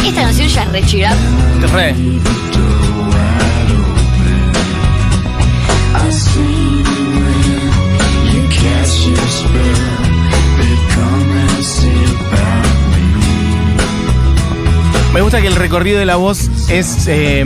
Esta 0.07 0.22
canción 0.22 0.49
ya 0.49 0.62
es 0.62 0.72
re 0.72 1.05
up. 1.05 1.72
Re. 1.72 1.94
Me 15.12 15.22
gusta 15.22 15.40
que 15.40 15.46
el 15.46 15.57
recorrido 15.57 15.99
de 15.99 16.05
la 16.07 16.16
voz 16.16 16.51
es. 16.68 17.07
eh, 17.09 17.44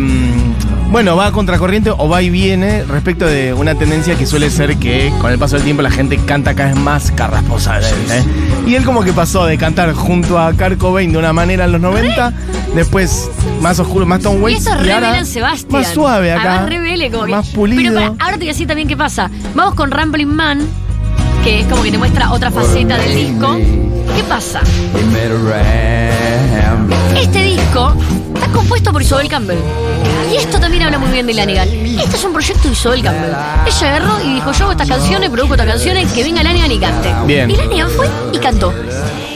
bueno, 0.91 1.17
va 1.17 1.27
a 1.27 1.33
contracorriente 1.33 1.91
o 1.91 2.09
va 2.09 2.21
y 2.23 2.31
viene 2.31 2.83
respecto 2.85 3.25
de 3.27 3.55
una 3.55 3.75
tendencia 3.77 4.17
que 4.17 4.27
suele 4.27 4.51
ser 4.51 4.77
que 4.77 5.13
con 5.21 5.31
el 5.31 5.39
paso 5.39 5.55
del 5.57 5.65
tiempo 5.65 5.83
la 5.83 5.91
gente 5.91 6.19
canta 6.19 6.55
cada 6.55 6.71
vez 6.71 6.79
más 6.79 7.13
carrasposa. 7.13 7.79
¿eh? 7.81 8.25
Y 8.67 8.75
él 8.75 8.85
como 8.85 9.03
que 9.05 9.13
pasó 9.13 9.47
de 9.47 9.57
cantar 9.57 9.93
junto 9.95 10.39
a 10.39 10.53
Kurt 10.53 10.79
Cobain 10.79 11.13
de 11.13 11.19
una 11.19 11.33
manera 11.33 11.65
en 11.67 11.73
los 11.73 11.81
90, 11.81 12.33
después 12.75 13.31
más 13.61 13.79
oscuro, 13.79 14.05
más 14.05 14.21
Tom 14.21 14.39
Y 14.39 14.41
Waits. 14.43 14.61
eso 14.67 14.71
y 14.85 14.91
ahora 14.91 15.07
revela 15.11 15.25
Sebastián. 15.25 15.83
Más 15.83 15.89
suave 15.93 16.33
acá. 16.33 16.43
Además, 16.55 16.69
revele 16.71 17.11
como 17.11 17.25
que- 17.27 17.31
Más 17.31 17.49
pulido. 17.51 17.83
Pero 17.83 17.95
para, 17.95 18.25
ahora 18.25 18.33
te 18.33 18.39
voy 18.39 18.49
a 18.49 18.53
decir 18.53 18.67
también 18.67 18.89
qué 18.89 18.97
pasa. 18.97 19.31
Vamos 19.55 19.75
con 19.75 19.91
Rambling 19.93 20.27
Man, 20.27 20.61
que 21.45 21.61
es 21.61 21.67
como 21.67 21.83
que 21.85 21.93
te 21.93 21.99
muestra 21.99 22.33
otra 22.33 22.51
faceta 22.51 22.99
del 22.99 23.15
disco. 23.15 23.57
¿Qué 24.17 24.25
pasa? 24.29 24.61
Este 27.17 27.43
disco 27.45 27.95
compuesto 28.53 28.93
por 28.93 29.03
Isabel 29.03 29.29
Campbell. 29.29 29.59
Y 30.33 30.37
esto 30.37 30.61
también 30.61 30.83
habla 30.85 30.99
muy 30.99 31.11
bien 31.11 31.27
de 31.27 31.35
Lanegan. 31.35 31.69
Este 31.69 32.17
es 32.17 32.25
un 32.25 32.33
proyecto 32.33 32.69
de 32.69 32.75
Isabel 32.75 33.03
Campbell. 33.03 33.33
Ella 33.67 33.97
agarró 33.97 34.25
y 34.25 34.35
dijo, 34.35 34.53
yo 34.53 34.65
hago 34.65 34.73
estas 34.73 34.89
canciones, 34.89 35.31
produzco 35.31 35.55
estas 35.55 35.67
canciones, 35.69 36.13
que 36.13 36.23
venga 36.23 36.43
Lanegan 36.43 36.73
y 36.73 36.79
cante. 36.79 37.15
Bien. 37.27 37.51
Y 37.51 37.57
Lanegan 37.57 37.91
fue 37.91 38.09
y 38.33 38.39
cantó. 38.39 38.73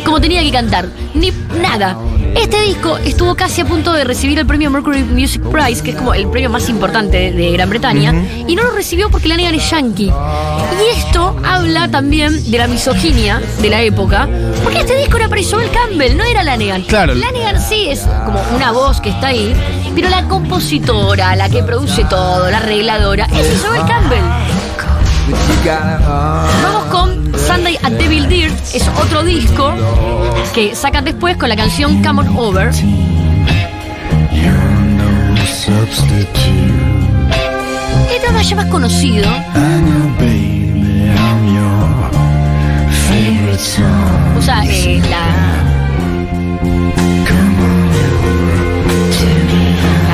Como 0.05 0.20
tenía 0.20 0.42
que 0.42 0.53
cantar. 0.53 0.88
Ni 1.14 1.33
nada. 1.61 1.96
Este 2.37 2.61
disco 2.62 2.99
estuvo 2.99 3.35
casi 3.35 3.61
a 3.61 3.64
punto 3.64 3.92
de 3.92 4.05
recibir 4.05 4.38
el 4.38 4.47
premio 4.47 4.70
Mercury 4.70 5.03
Music 5.03 5.42
Prize, 5.42 5.83
que 5.83 5.90
es 5.90 5.97
como 5.97 6.14
el 6.14 6.29
premio 6.29 6.51
más 6.51 6.68
importante 6.68 7.16
de, 7.16 7.33
de 7.33 7.53
Gran 7.53 7.70
Bretaña, 7.70 8.14
y 8.47 8.55
no 8.55 8.62
lo 8.64 8.73
recibió 8.73 9.11
porque 9.11 9.29
Lanegan 9.29 9.55
es 9.55 9.70
yankee. 9.70 10.12
Y 10.12 10.99
esto 10.99 11.37
habla 11.44 11.88
también 11.88 12.51
de 12.51 12.59
la 12.59 12.66
misoginia 12.66 13.40
de 13.61 13.70
la 13.70 13.83
época, 13.83 14.29
porque 14.62 14.81
este 14.81 14.97
disco 14.97 15.16
era 15.16 15.29
para 15.29 15.40
Isabel 15.40 15.70
Campbell, 15.70 16.16
no 16.16 16.25
era 16.25 16.42
Lanegan. 16.42 16.83
Claro. 16.83 17.14
Lanegan 17.14 17.61
sí 17.61 17.88
es 17.88 18.01
como 18.25 18.40
una 18.55 18.73
voz 18.73 19.01
que 19.01 19.11
está 19.11 19.29
ahí, 19.29 19.55
pero 19.94 20.09
la 20.09 20.27
compositora, 20.29 21.37
la 21.37 21.49
que 21.49 21.62
produce 21.62 22.05
todo, 22.05 22.51
la 22.51 22.59
arregladora, 22.59 23.27
es 23.27 23.55
Isabel 23.55 23.83
Campbell. 23.87 24.25
Vamos 26.62 26.84
Sunday 27.36 27.76
at 27.82 27.92
Devil 27.92 28.28
Dirt, 28.28 28.54
es 28.72 28.88
otro 28.88 29.24
disco 29.24 29.72
que 30.54 30.74
sacan 30.74 31.04
después 31.04 31.36
con 31.36 31.48
la 31.48 31.56
canción 31.56 32.02
Come 32.02 32.22
On 32.22 32.36
Over. 32.36 32.72
Tema 38.20 38.42
ya 38.42 38.56
más 38.56 38.66
conocido, 38.66 39.28
usa 44.38 44.64
eh, 44.66 45.02
la, 45.10 45.24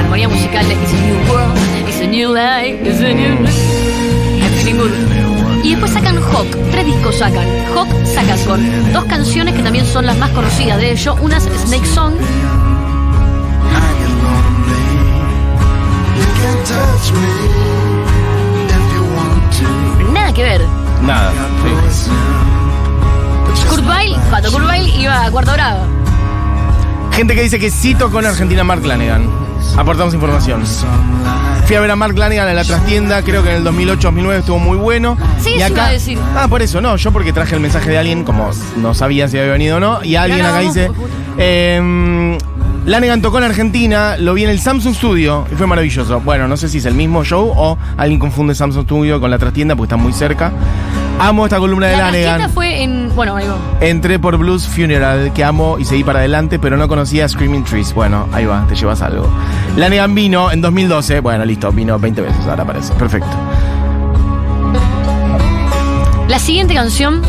armonía 0.00 0.29
musical 0.29 0.68
de 0.68 0.74
It's 0.74 0.92
a 0.92 0.96
New 0.96 1.16
World, 1.31 1.59
It's 1.88 2.00
a 2.00 2.07
New 2.07 2.35
Life, 2.35 2.79
It's 2.83 3.00
a 3.00 3.14
New 3.14 3.70
good. 4.81 5.20
Y 5.71 5.75
después 5.75 5.93
sacan 5.93 6.17
Hawk, 6.17 6.49
tres 6.73 6.85
discos 6.85 7.17
sacan. 7.17 7.47
Hawk 7.77 7.87
saca 8.05 8.37
con 8.45 8.93
dos 8.93 9.05
canciones 9.05 9.55
que 9.55 9.63
también 9.63 9.87
son 9.87 10.05
las 10.05 10.19
más 10.19 10.31
conocidas 10.31 10.79
de 10.79 10.91
ellos. 10.91 11.17
Una 11.21 11.37
es 11.37 11.45
Snake 11.45 11.87
Song. 11.87 12.15
Nada 20.13 20.33
que 20.33 20.43
ver. 20.43 20.67
Nada. 21.03 21.31
sí. 21.93 22.11
Kurt 23.69 23.87
Weill, 23.87 24.17
cuando 24.29 24.51
Kurt 24.51 24.67
Weill 24.67 24.89
iba 25.01 25.25
a 25.25 25.31
cuarto 25.31 25.53
grado. 25.53 25.87
Gente 27.13 27.37
que 27.37 27.43
dice 27.45 27.61
que 27.61 27.71
sí 27.71 27.95
tocó 27.95 28.19
en 28.19 28.27
Argentina 28.27 28.65
Mark 28.65 28.85
Lanegan. 28.85 29.31
Aportamos 29.77 30.15
información. 30.15 30.65
Fui 31.71 31.77
a 31.77 31.81
ver 31.83 31.91
a 31.93 31.95
Mark 31.95 32.19
Lanegan 32.19 32.49
en 32.49 32.57
la 32.57 32.65
trastienda, 32.65 33.23
creo 33.23 33.45
que 33.45 33.51
en 33.51 33.59
el 33.59 33.65
2008-2009 33.65 34.39
estuvo 34.41 34.59
muy 34.59 34.77
bueno. 34.77 35.17
Sí, 35.39 35.51
y 35.57 35.63
acá, 35.63 35.73
iba 35.73 35.87
a 35.87 35.93
decir. 35.93 36.19
Ah, 36.35 36.49
por 36.49 36.63
eso, 36.63 36.81
no, 36.81 36.97
yo 36.97 37.13
porque 37.13 37.33
traje 37.33 37.55
el 37.55 37.61
mensaje 37.61 37.91
de 37.91 37.97
alguien, 37.97 38.25
como 38.25 38.51
no 38.77 38.93
sabía 38.93 39.29
si 39.29 39.39
había 39.39 39.53
venido 39.53 39.77
o 39.77 39.81
no, 39.81 40.03
y 40.03 40.17
alguien 40.17 40.45
acá 40.45 40.59
dice, 40.59 40.91
eh, 41.39 42.37
Lanegan 42.87 43.23
tocó 43.23 43.39
en 43.39 43.45
Argentina, 43.45 44.17
lo 44.17 44.35
vi 44.35 44.43
en 44.43 44.51
el 44.51 44.59
Samsung 44.59 44.97
Studio 44.97 45.47
y 45.53 45.55
fue 45.55 45.69
maravilloso. 45.69 46.19
Bueno, 46.21 46.49
no 46.49 46.57
sé 46.57 46.69
si 46.69 46.79
es 46.79 46.87
el 46.87 46.95
mismo 46.95 47.23
show 47.23 47.53
o 47.55 47.79
alguien 47.97 48.19
confunde 48.19 48.57
Samsung 48.57 48.85
Studio 48.85 49.21
con 49.21 49.31
la 49.31 49.39
trastienda 49.39 49.77
porque 49.77 49.95
está 49.95 49.97
muy 49.97 50.13
cerca. 50.13 50.51
Amo 51.23 51.45
esta 51.45 51.59
columna 51.59 51.87
de 51.89 51.93
La 51.93 52.05
Lanegan. 52.07 52.39
trastienda 52.39 52.55
fue 52.55 52.83
en. 52.83 53.15
Bueno, 53.15 53.37
ahí 53.37 53.47
va. 53.47 53.57
Entré 53.87 54.19
por 54.19 54.39
Blues 54.39 54.67
Funeral, 54.67 55.33
que 55.35 55.45
amo 55.45 55.79
y 55.79 55.85
seguí 55.85 56.03
para 56.03 56.21
adelante, 56.21 56.59
pero 56.59 56.79
no 56.79 56.89
conocía 56.89 57.29
Screaming 57.29 57.63
Trees. 57.65 57.93
Bueno, 57.93 58.27
ahí 58.33 58.47
va, 58.47 58.67
te 58.67 58.75
llevas 58.75 59.03
algo. 59.03 59.29
Lanegan 59.77 60.15
vino 60.15 60.51
en 60.51 60.63
2012. 60.63 61.21
Bueno, 61.21 61.45
listo, 61.45 61.71
vino 61.73 61.99
20 61.99 62.23
veces, 62.23 62.47
ahora 62.47 62.65
parece. 62.65 62.95
Perfecto. 62.95 63.29
La 66.27 66.39
siguiente 66.39 66.75
canción. 66.75 67.21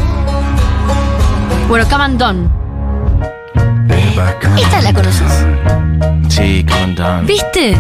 Bueno, 1.68 1.86
Come 1.90 2.04
and 2.04 2.18
Done. 2.18 2.50
Esta 4.58 4.82
la 4.82 4.94
conoces. 4.94 5.46
Sí, 6.30 6.66
come 6.68 6.84
on 6.84 6.96
down. 6.96 7.26
¿Viste? 7.26 7.76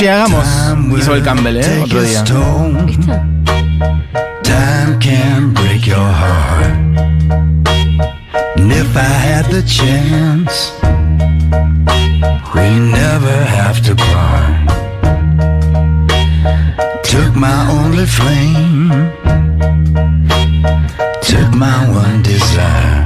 Che, 0.00 0.08
hagamos. 0.08 0.46
Hizo 0.98 1.14
el 1.14 1.22
Campbell, 1.22 1.58
¿eh? 1.58 1.82
Otro 1.84 2.00
día. 2.00 2.24
¿Viste? 2.86 3.04
Time 4.42 4.98
can 4.98 5.52
break 5.52 5.84
your 5.84 5.98
heart. 5.98 6.72
And 8.56 8.72
if 8.72 8.96
I 8.96 9.02
had 9.02 9.44
the 9.50 9.62
chance, 9.62 10.72
we 12.54 12.78
never 12.78 13.44
have 13.44 13.82
to 13.82 13.94
part. 13.94 14.70
Took 17.02 17.36
my 17.36 17.68
only 17.70 18.06
flame, 18.06 19.12
took 21.20 21.54
my 21.54 21.86
one 21.90 22.22
desire, 22.22 23.04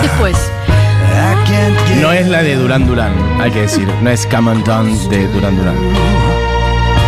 Después. 0.00 0.34
Get 1.46 2.00
No 2.00 2.12
es 2.12 2.26
la 2.28 2.42
de 2.42 2.56
Duran 2.56 2.86
Duran, 2.86 3.12
hay 3.38 3.50
que 3.50 3.60
decir. 3.60 3.86
No 4.00 4.08
es 4.08 4.26
Come 4.26 4.52
on 4.52 4.64
down 4.64 5.08
de 5.10 5.28
Duran 5.28 5.54
Duran. 5.54 5.74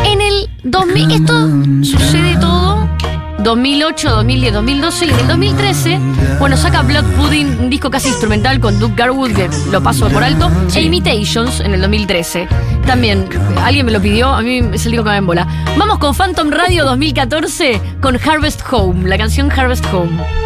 En 0.05 0.21
el 0.21 0.51
2000. 0.65 1.13
Esto 1.13 1.49
sucede 1.83 2.37
todo. 2.43 2.87
2008, 3.39 4.11
2010, 4.11 4.53
2012 4.53 5.07
y 5.07 5.09
en 5.09 5.19
el 5.19 5.29
2013, 5.29 5.99
bueno, 6.41 6.57
saca 6.59 6.83
Blood 6.83 7.05
Pudding, 7.17 7.59
un 7.61 7.71
disco 7.71 7.91
casi 7.91 8.09
instrumental 8.09 8.61
con 8.61 8.79
Duke 8.79 8.95
Garwood, 8.97 9.33
que 9.33 9.49
lo 9.71 9.83
paso 9.83 10.09
por 10.09 10.25
alto, 10.25 10.51
e 10.75 10.83
Imitations 10.83 11.61
en 11.61 11.73
el 11.73 11.81
2013. 11.81 12.49
También, 12.87 13.27
alguien 13.65 13.87
me 13.87 13.93
lo 13.93 14.03
pidió, 14.03 14.29
a 14.29 14.43
mí 14.43 14.59
es 14.75 14.85
el 14.85 14.93
disco 14.93 15.05
que 15.05 15.11
me 15.11 15.17
embola. 15.19 15.47
Vamos 15.79 15.99
con 15.99 16.15
Phantom 16.15 16.51
Radio 16.51 16.85
2014 16.85 17.81
con 18.03 18.17
Harvest 18.17 18.61
Home, 18.71 19.09
la 19.09 19.17
canción 19.17 19.51
Harvest 19.51 19.87
Home. 19.95 20.46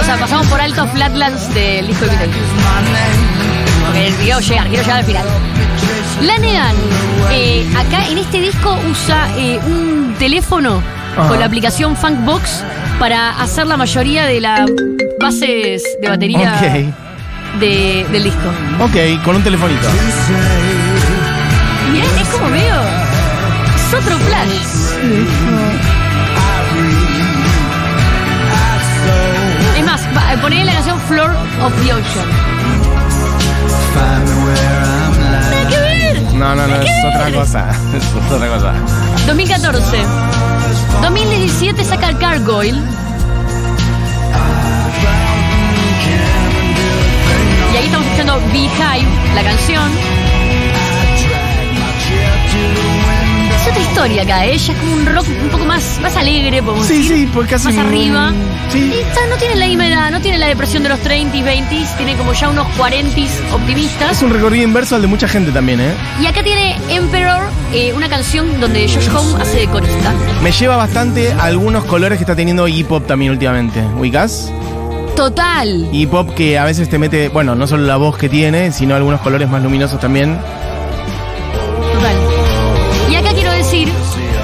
O 0.00 0.04
sea, 0.04 0.16
pasamos 0.18 0.46
por 0.46 0.60
alto 0.60 0.86
Flatlands 0.88 1.52
del 1.54 1.86
disco 1.86 2.04
de 2.06 2.12
Imitations. 2.12 2.46
Porque 3.86 4.12
quiero 4.22 4.40
llegar, 4.40 4.68
quiero 4.68 4.82
llegar 4.82 4.98
al 4.98 5.04
final. 5.04 5.24
Lanegan, 6.22 6.76
eh, 7.32 7.66
acá 7.76 8.06
en 8.08 8.18
este 8.18 8.40
disco 8.40 8.76
usa 8.90 9.28
eh, 9.36 9.58
un 9.66 10.14
teléfono 10.18 10.82
Ajá. 11.16 11.28
con 11.28 11.38
la 11.40 11.46
aplicación 11.46 11.96
Funkbox 11.96 12.64
para 12.98 13.30
hacer 13.40 13.66
la 13.66 13.76
mayoría 13.76 14.26
de 14.26 14.40
las 14.40 14.68
bases 15.20 15.82
de 16.00 16.08
batería 16.08 16.52
de- 17.58 18.06
del 18.10 18.24
disco. 18.24 18.48
Ok, 18.80 19.22
con 19.24 19.36
un 19.36 19.42
telefonito. 19.42 19.88
Mirá, 21.92 22.04
es 22.20 22.28
como 22.28 22.48
medio. 22.48 23.09
Es 23.90 23.96
otro 23.96 24.16
plan. 24.18 24.48
Es 29.76 29.84
más, 29.84 30.00
va, 30.16 30.40
poné 30.40 30.64
la 30.64 30.74
canción 30.74 31.00
Floor 31.08 31.32
of 31.60 31.72
the 31.82 31.92
Ocean. 31.92 32.28
Nada 35.32 35.68
que 35.68 35.80
ver. 35.80 36.22
No, 36.34 36.54
no, 36.54 36.68
no, 36.68 36.76
es 36.80 37.04
otra 37.04 37.32
cosa. 37.32 37.66
Es 37.92 38.32
otra 38.32 38.46
cosa. 38.46 38.74
2014. 39.26 39.96
2017 41.02 41.84
saca 41.84 42.12
Gargoyle. 42.12 42.80
Y 47.72 47.76
ahí 47.76 47.84
estamos 47.86 48.06
escuchando 48.06 48.40
Beehive, 48.52 49.08
la 49.34 49.42
canción. 49.42 50.19
Historia 54.06 54.22
acá, 54.22 54.46
¿eh? 54.46 54.54
ella 54.54 54.72
es 54.72 54.78
como 54.78 54.92
un 54.94 55.04
rock 55.06 55.26
un 55.42 55.48
poco 55.50 55.64
más, 55.66 55.98
más 56.00 56.16
alegre, 56.16 56.62
podemos 56.62 56.86
Sí, 56.86 56.98
decir. 57.02 57.16
sí, 57.18 57.28
porque 57.34 57.50
casi 57.50 57.66
Más 57.66 57.74
un- 57.74 57.80
arriba. 57.86 58.32
sí. 58.72 58.78
Y 58.94 59.28
no 59.30 59.36
tiene 59.36 59.56
la 59.56 59.66
misma 59.66 59.88
edad, 59.88 60.10
no 60.10 60.20
tiene 60.22 60.38
la 60.38 60.46
depresión 60.46 60.82
de 60.82 60.88
los 60.88 61.00
30s, 61.00 61.44
20s, 61.44 61.96
tiene 61.98 62.14
como 62.16 62.32
ya 62.32 62.48
unos 62.48 62.66
40s 62.78 63.28
optimistas. 63.52 64.12
Es 64.12 64.22
un 64.22 64.30
recorrido 64.30 64.64
inverso 64.64 64.94
al 64.96 65.02
de 65.02 65.08
mucha 65.08 65.28
gente 65.28 65.52
también, 65.52 65.80
¿eh? 65.80 65.92
Y 66.22 66.26
acá 66.26 66.42
tiene 66.42 66.76
Emperor, 66.88 67.42
eh, 67.74 67.92
una 67.94 68.08
canción 68.08 68.58
donde 68.58 68.88
Josh 68.88 69.08
Home 69.14 69.42
hace 69.42 69.58
de 69.58 69.66
corista. 69.66 70.14
Me 70.42 70.50
lleva 70.50 70.76
bastante 70.76 71.32
a 71.32 71.44
algunos 71.44 71.84
colores 71.84 72.16
que 72.16 72.24
está 72.24 72.34
teniendo 72.34 72.66
hip 72.68 72.90
hop 72.90 73.06
también 73.06 73.32
últimamente. 73.32 73.82
¿Ubicás? 73.98 74.50
Total. 75.14 75.88
Hip 75.92 76.14
hop 76.14 76.34
que 76.34 76.58
a 76.58 76.64
veces 76.64 76.88
te 76.88 76.98
mete, 76.98 77.28
bueno, 77.28 77.54
no 77.54 77.66
solo 77.66 77.84
la 77.84 77.96
voz 77.98 78.16
que 78.16 78.30
tiene, 78.30 78.72
sino 78.72 78.94
algunos 78.94 79.20
colores 79.20 79.48
más 79.50 79.62
luminosos 79.62 80.00
también. 80.00 80.38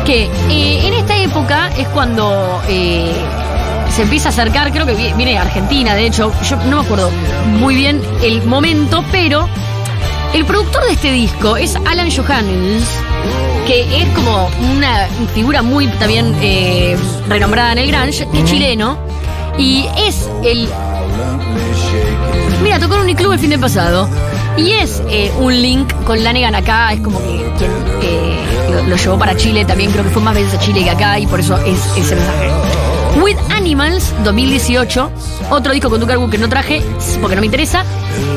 Que 0.07 0.25
eh, 0.51 0.87
en 0.87 0.95
esta 0.95 1.17
época 1.19 1.69
es 1.77 1.87
cuando 1.89 2.63
eh, 2.69 3.13
se 3.95 4.03
empieza 4.03 4.29
a 4.29 4.33
acercar, 4.33 4.71
creo 4.73 4.87
que 4.87 4.95
vi- 4.95 5.13
viene 5.15 5.33
de 5.33 5.39
Argentina, 5.39 5.95
de 5.95 6.07
hecho, 6.07 6.33
yo 6.49 6.57
no 6.69 6.79
me 6.79 6.85
acuerdo 6.85 7.11
muy 7.59 7.75
bien 7.75 8.01
el 8.23 8.43
momento, 8.45 9.05
pero 9.11 9.49
el 10.33 10.45
productor 10.45 10.85
de 10.87 10.93
este 10.93 11.11
disco 11.13 11.57
es 11.57 11.77
Alan 11.87 12.09
Johannes, 12.11 12.85
que 13.67 14.03
es 14.03 14.07
como 14.15 14.49
una 14.77 15.09
figura 15.35 15.63
muy 15.63 15.87
también 15.89 16.35
eh, 16.41 16.97
renombrada 17.29 17.73
en 17.73 17.79
el 17.79 17.91
grunge, 17.91 18.29
que 18.31 18.39
es 18.41 18.45
chileno, 18.45 18.97
y 19.59 19.87
es 19.99 20.29
el 20.45 20.69
Mira, 22.63 22.79
tocó 22.79 22.95
en 22.97 23.01
Uniclub 23.03 23.33
el 23.33 23.39
fin 23.39 23.51
de 23.51 23.59
pasado. 23.59 24.09
Y 24.57 24.73
es 24.73 25.03
eh, 25.09 25.33
un 25.39 25.61
link 25.61 25.93
con 26.05 26.23
Lanegan 26.23 26.55
acá, 26.55 26.93
es 26.93 27.01
como 27.01 27.19
que 27.19 27.53
quien 27.59 27.71
eh, 28.03 28.45
lo, 28.71 28.83
lo 28.85 28.97
llevó 28.97 29.19
para 29.19 29.37
Chile, 29.37 29.65
también 29.65 29.91
creo 29.91 30.05
que 30.05 30.11
fue 30.11 30.23
más 30.23 30.35
veces 30.35 30.55
a 30.55 30.59
Chile 30.59 30.83
que 30.83 30.91
acá, 30.91 31.19
y 31.19 31.27
por 31.27 31.41
eso 31.41 31.59
es 31.59 31.79
ese 31.97 32.17
mensaje. 32.17 32.51
With 33.21 33.37
Animals, 33.51 34.15
2018, 34.25 35.11
otro 35.51 35.73
disco 35.73 35.91
con 35.91 36.01
Duke 36.01 36.15
que 36.31 36.39
no 36.39 36.49
traje, 36.49 36.83
porque 37.21 37.37
no 37.37 37.41
me 37.41 37.47
interesa, 37.47 37.85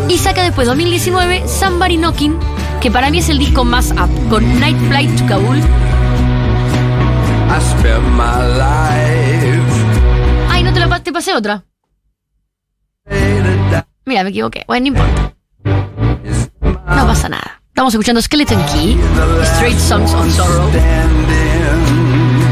y 0.07 0.17
saca 0.17 0.43
después 0.43 0.67
2019 0.67 1.47
Somebody 1.47 1.97
Knocking, 1.97 2.37
que 2.81 2.91
para 2.91 3.09
mí 3.11 3.19
es 3.19 3.29
el 3.29 3.39
disco 3.39 3.63
más 3.63 3.91
up, 3.91 4.09
con 4.29 4.59
Night 4.59 4.77
Flight 4.87 5.15
to 5.17 5.25
Kabul. 5.25 5.57
I 5.57 7.61
spent 7.61 8.03
my 8.15 8.57
life 8.57 9.39
Ay, 10.49 10.63
no 10.63 10.73
te 10.73 10.79
la 10.79 10.99
te 10.99 11.11
pasé 11.11 11.33
otra. 11.33 11.63
Mira, 14.05 14.23
me 14.23 14.29
equivoqué. 14.29 14.63
Bueno, 14.67 14.83
no 14.83 14.87
importa. 14.87 15.28
No 17.09 17.15
pasa 17.15 17.27
nada. 17.27 17.59
Estamos 17.69 17.91
escuchando 17.91 18.21
Skeleton 18.21 18.63
Key, 18.71 18.95
Straight 19.41 19.79
Songs 19.79 20.13
of 20.13 20.31
Sorrow. 20.31 20.69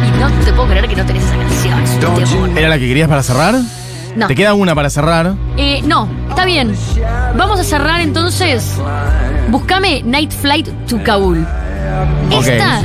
Y 0.03 0.19
no 0.19 0.31
te 0.43 0.51
puedo 0.51 0.67
creer 0.67 0.87
que 0.87 0.95
no 0.95 1.05
tenés 1.05 1.23
esa 1.25 1.37
canción. 1.37 2.57
¿Era 2.57 2.67
la 2.67 2.79
que 2.79 2.87
querías 2.87 3.07
para 3.07 3.21
cerrar? 3.21 3.53
No. 4.15 4.25
Te 4.25 4.33
queda 4.33 4.55
una 4.55 4.73
para 4.73 4.89
cerrar. 4.89 5.35
Eh, 5.57 5.83
no, 5.85 6.09
está 6.29 6.45
bien. 6.45 6.75
Vamos 7.35 7.59
a 7.59 7.63
cerrar 7.63 8.01
entonces. 8.01 8.73
Búscame 9.49 10.01
Night 10.01 10.31
Flight 10.31 10.69
to 10.87 11.03
Kabul. 11.03 11.45
Esta. 12.31 12.81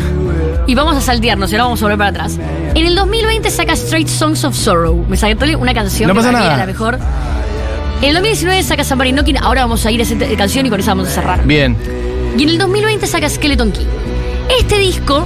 Y 0.66 0.74
vamos 0.74 0.94
a 0.94 1.00
saltearnos, 1.00 1.50
y 1.52 1.54
ahora 1.54 1.64
vamos 1.64 1.80
a 1.80 1.86
volver 1.86 1.96
para 1.96 2.10
atrás. 2.10 2.38
En 2.74 2.86
el 2.86 2.94
2020 2.94 3.50
saca 3.50 3.72
Straight 3.72 4.08
Songs 4.08 4.44
of 4.44 4.54
Sorrow. 4.54 5.06
Me 5.08 5.16
saqué 5.16 5.56
una 5.56 5.72
canción 5.72 6.08
No 6.08 6.12
que 6.12 6.20
pasa 6.20 6.32
nada. 6.32 6.44
era 6.48 6.56
la 6.58 6.66
mejor. 6.66 6.98
En 8.02 8.08
el 8.08 8.14
2019 8.14 8.62
saca 8.64 8.82
Somebody 8.82 9.12
Knocking. 9.12 9.36
Ahora 9.38 9.60
vamos 9.60 9.86
a 9.86 9.90
ir 9.92 10.00
a 10.00 10.02
esa 10.02 10.16
canción 10.36 10.66
y 10.66 10.70
con 10.70 10.80
esa 10.80 10.90
vamos 10.90 11.06
a 11.06 11.12
cerrar. 11.12 11.46
Bien. 11.46 11.76
Y 12.36 12.42
en 12.42 12.48
el 12.48 12.58
2020 12.58 13.06
saca 13.06 13.28
Skeleton 13.28 13.70
Key. 13.70 13.86
Este 14.58 14.78
disco, 14.78 15.24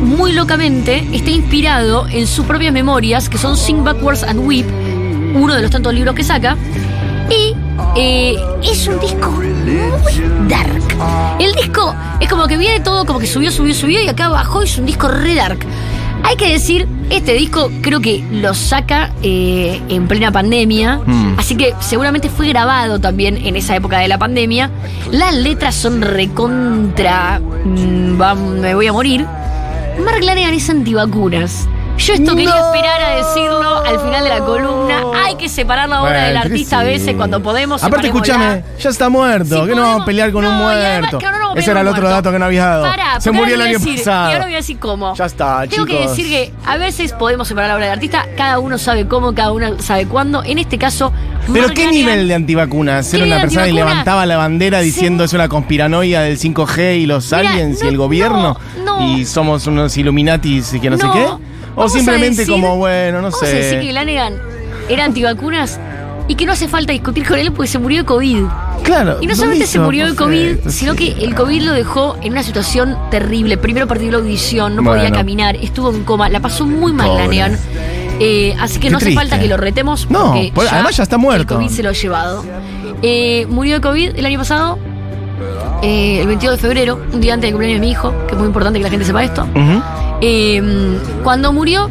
muy 0.00 0.32
locamente, 0.32 1.06
está 1.12 1.30
inspirado 1.30 2.06
en 2.08 2.26
sus 2.26 2.46
propias 2.46 2.72
memorias, 2.72 3.28
que 3.28 3.36
son 3.36 3.58
Sing 3.58 3.84
Backwards 3.84 4.22
and 4.22 4.40
Weep, 4.40 4.64
uno 5.34 5.54
de 5.54 5.60
los 5.60 5.70
tantos 5.70 5.92
libros 5.92 6.14
que 6.14 6.24
saca. 6.24 6.56
Y 7.28 7.54
Eh, 7.94 8.36
es 8.62 8.86
un 8.88 8.98
disco 9.00 9.30
muy 9.30 10.48
dark. 10.48 10.82
El 11.38 11.52
disco 11.52 11.94
es 12.20 12.28
como 12.28 12.46
que 12.46 12.56
viene 12.56 12.80
todo, 12.80 13.04
como 13.04 13.18
que 13.18 13.26
subió, 13.26 13.50
subió, 13.50 13.74
subió 13.74 14.00
y 14.00 14.08
acá 14.08 14.28
bajó. 14.28 14.62
Es 14.62 14.78
un 14.78 14.86
disco 14.86 15.08
re 15.08 15.34
dark. 15.34 15.58
Hay 16.24 16.36
que 16.36 16.50
decir, 16.52 16.86
este 17.10 17.34
disco 17.34 17.70
creo 17.82 18.00
que 18.00 18.24
lo 18.30 18.54
saca 18.54 19.12
eh, 19.22 19.80
en 19.88 20.06
plena 20.08 20.30
pandemia, 20.32 21.00
Mm. 21.04 21.34
así 21.38 21.56
que 21.56 21.74
seguramente 21.80 22.28
fue 22.30 22.48
grabado 22.48 23.00
también 23.00 23.36
en 23.36 23.56
esa 23.56 23.74
época 23.76 23.98
de 23.98 24.08
la 24.08 24.18
pandemia. 24.18 24.70
Las 25.10 25.34
letras 25.34 25.74
son 25.74 26.00
recontra. 26.00 27.40
mm, 27.64 28.20
va- 28.20 28.34
me 28.34 28.74
voy 28.74 28.86
a 28.86 28.92
morir. 28.92 29.26
Mark 30.04 30.22
Lanegan 30.22 30.54
es 30.54 30.68
antivacunas. 30.70 31.68
Yo 31.98 32.14
esto 32.14 32.34
quería 32.34 32.48
No. 32.56 32.66
esperar 32.74 33.00
a 33.00 33.10
decirlo 33.16 33.78
al 33.84 34.00
final 34.00 34.24
de 34.24 34.30
la 34.30 34.38
columna. 34.40 35.02
Hay 35.24 35.36
que 35.36 35.48
separar 35.48 35.88
la 35.88 36.00
obra 36.02 36.10
Bueno, 36.12 36.26
del 36.26 36.36
artista 36.36 36.78
a 36.78 36.82
sí. 36.82 36.86
veces 36.88 37.14
cuando 37.14 37.40
podemos. 37.42 37.84
Aparte, 37.84 38.08
escúchame, 38.08 38.64
ya 38.80 38.90
está 38.90 39.08
muerto. 39.08 39.62
Si 39.62 39.68
que 39.68 39.74
no 39.76 39.82
vamos 39.82 40.02
a 40.02 40.04
pelear 40.04 40.32
con 40.32 40.44
un 40.44 40.50
además, 40.52 41.00
muerto. 41.00 41.18
claro, 41.18 41.38
no, 41.38 41.54
Ese 41.54 41.70
era 41.70 41.82
el 41.82 41.86
otro 41.88 42.02
muerto. 42.02 42.16
dato 42.16 42.32
que 42.32 42.38
no 42.40 42.44
habías 42.46 42.66
dado. 42.66 42.82
Pará, 42.84 43.20
Se 43.20 43.30
murió 43.30 43.54
el 43.54 43.62
año 43.62 43.78
decir- 43.78 43.98
pasado. 43.98 44.30
Y 44.30 44.32
ahora 44.32 44.44
voy 44.46 44.54
a 44.54 44.56
decir 44.56 44.78
cómo. 44.80 45.14
Ya 45.14 45.26
está, 45.26 45.64
Tengo 45.68 45.86
que 45.86 46.00
decir 46.08 46.26
que 46.28 46.52
a 46.66 46.76
veces 46.76 47.12
podemos 47.12 47.46
separar 47.46 47.68
la 47.70 47.76
obra 47.76 47.84
del 47.86 47.94
artista, 47.94 48.26
cada 48.36 48.58
uno 48.58 48.78
sabe 48.78 49.06
cómo, 49.06 49.32
cada 49.34 49.52
uno 49.52 49.78
sabe 49.78 50.06
cuándo. 50.06 50.42
En 50.44 50.58
este 50.58 50.78
caso. 50.78 51.12
Pero 51.52 51.68
qué 51.70 51.86
nivel 51.88 52.26
de 52.26 52.34
antivacunas. 52.34 53.08
¿Qué 53.10 53.16
Era 53.18 53.26
una 53.26 53.40
persona 53.42 53.66
que 53.66 53.72
levantaba 53.74 54.26
la 54.26 54.38
bandera 54.38 54.80
Sí. 54.80 54.86
diciendo 54.86 55.22
es 55.24 55.32
una 55.34 55.48
conspiranoia 55.48 56.22
del 56.22 56.36
5G 56.38 56.96
y 56.98 57.06
los 57.06 57.30
Mira, 57.32 57.50
aliens 57.50 57.82
y 57.82 57.86
el 57.86 57.96
gobierno 57.96 58.56
no, 58.84 59.06
y 59.06 59.24
somos 59.24 59.66
unos 59.68 59.96
Illuminatis 59.96 60.74
y 60.74 60.80
que 60.80 60.90
no, 60.90 60.96
sé 60.96 61.06
qué. 61.12 61.26
O 61.74 61.88
simplemente 61.88 62.46
como, 62.46 62.76
bueno, 62.76 63.18
no 63.22 63.30
Vamos 63.30 63.42
a 63.42 63.46
decir 63.46 63.80
que 63.80 63.86
sé. 63.86 63.92
Lanegan 63.92 64.34
era 64.88 65.04
antivacunas 65.04 65.78
y 66.28 66.34
que 66.34 66.46
no 66.46 66.52
hace 66.52 66.68
falta 66.68 66.92
discutir 66.92 67.26
con 67.26 67.38
él 67.38 67.52
porque 67.52 67.68
se 67.68 67.78
murió 67.78 67.98
de 67.98 68.04
COVID. 68.04 68.44
Claro. 68.82 69.18
Y 69.20 69.26
no 69.26 69.34
solamente 69.34 69.66
se 69.66 69.78
murió 69.78 70.06
de 70.06 70.14
COVID, 70.16 70.68
sino 70.68 70.94
que 70.94 71.12
el 71.12 71.34
COVID 71.34 71.62
lo 71.62 71.72
dejó 71.72 72.16
en 72.22 72.32
una 72.32 72.42
situación 72.42 72.96
terrible. 73.10 73.56
Primero 73.56 73.86
perdió 73.86 74.10
la 74.12 74.18
audición, 74.18 74.76
no 74.76 74.82
podía 74.84 75.10
caminar, 75.10 75.56
estuvo 75.56 75.90
en 75.90 76.04
coma, 76.04 76.28
la 76.28 76.40
pasó 76.40 76.66
muy 76.66 76.92
mal 76.92 77.08
Pobre. 77.08 77.24
Lanegan. 77.24 77.58
Eh, 78.20 78.54
así 78.60 78.74
que 78.74 78.82
Qué 78.86 78.90
no 78.90 78.98
hace 78.98 79.06
triste. 79.06 79.20
falta 79.20 79.40
que 79.40 79.48
lo 79.48 79.56
retemos. 79.56 80.08
No, 80.10 80.32
además 80.34 80.96
ya 80.96 81.02
está 81.02 81.16
muerto. 81.18 81.54
El 81.54 81.60
COVID 81.60 81.68
se 81.74 81.82
lo 81.82 81.88
ha 81.88 81.92
llevado. 81.92 82.44
Eh, 83.02 83.46
murió 83.48 83.74
de 83.76 83.80
COVID 83.80 84.16
el 84.16 84.26
año 84.26 84.38
pasado, 84.38 84.78
eh, 85.82 86.20
el 86.20 86.26
22 86.28 86.56
de 86.56 86.60
febrero, 86.62 87.00
un 87.12 87.20
día 87.20 87.34
antes 87.34 87.48
del 87.48 87.54
cumpleaños 87.54 87.80
de 87.80 87.86
mi 87.86 87.90
hijo, 87.90 88.14
que 88.28 88.32
es 88.34 88.38
muy 88.38 88.46
importante 88.46 88.78
que 88.78 88.84
la 88.84 88.90
gente 88.90 89.04
sepa 89.04 89.24
esto. 89.24 89.42
Ujú. 89.42 89.82
Eh, 90.24 90.62
cuando 91.24 91.52
murió, 91.52 91.90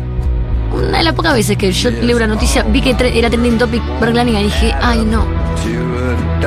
una 0.73 0.99
de 0.99 1.03
las 1.03 1.13
pocas 1.13 1.33
veces 1.33 1.57
que 1.57 1.71
yo 1.71 1.91
leo 1.91 2.15
una 2.15 2.27
noticia, 2.27 2.63
vi 2.63 2.81
que 2.81 2.95
era 3.13 3.29
trending 3.29 3.57
topic 3.57 3.83
Mark 3.99 4.13
Lanegan 4.13 4.43
y 4.43 4.45
dije, 4.45 4.73
ay 4.81 4.99
no. 5.05 5.25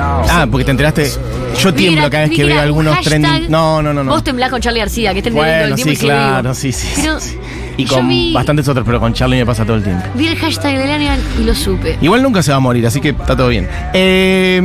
Ah, 0.01 0.47
porque 0.51 0.65
te 0.65 0.71
enteraste. 0.71 1.11
Yo 1.61 1.73
tiemblo 1.73 2.11
cada 2.11 2.27
vez 2.27 2.37
que 2.37 2.45
veo 2.45 2.61
algunos 2.61 3.01
trending. 3.03 3.51
No, 3.51 3.83
no, 3.83 3.93
no, 3.93 4.03
no. 4.03 4.11
Vos 4.13 4.25
temblás 4.25 4.51
con 4.51 4.61
Charlie 4.61 4.81
García, 4.81 5.13
que 5.13 5.19
está 5.19 5.31
trending 5.31 5.45
todo 5.45 5.55
el 5.55 5.61
Bueno, 5.61 5.77
tiempo 5.77 5.91
sí, 5.91 5.97
y 5.97 6.09
claro, 6.09 6.55
sí, 6.55 6.73
sí. 6.73 6.89
Pero 6.97 7.21
sí. 7.21 7.39
Y 7.77 7.85
con 7.87 8.09
vi- 8.09 8.33
bastantes 8.33 8.69
otros, 8.69 8.85
pero 8.87 9.01
con 9.01 9.13
Charlie 9.13 9.39
me 9.39 9.47
pasa 9.47 9.65
todo 9.65 9.77
el 9.77 9.83
tiempo. 9.83 10.05
Vi 10.15 10.27
el 10.29 10.37
hashtag 10.37 10.79
de 10.79 10.87
Lanegan 10.87 11.19
y 11.41 11.45
lo 11.45 11.55
supe. 11.55 11.99
Igual 12.01 12.23
nunca 12.23 12.43
se 12.43 12.51
va 12.51 12.59
a 12.59 12.61
morir, 12.61 12.87
así 12.87 13.01
que 13.01 13.11
está 13.11 13.37
todo 13.37 13.49
bien. 13.49 13.69
Eh, 13.93 14.61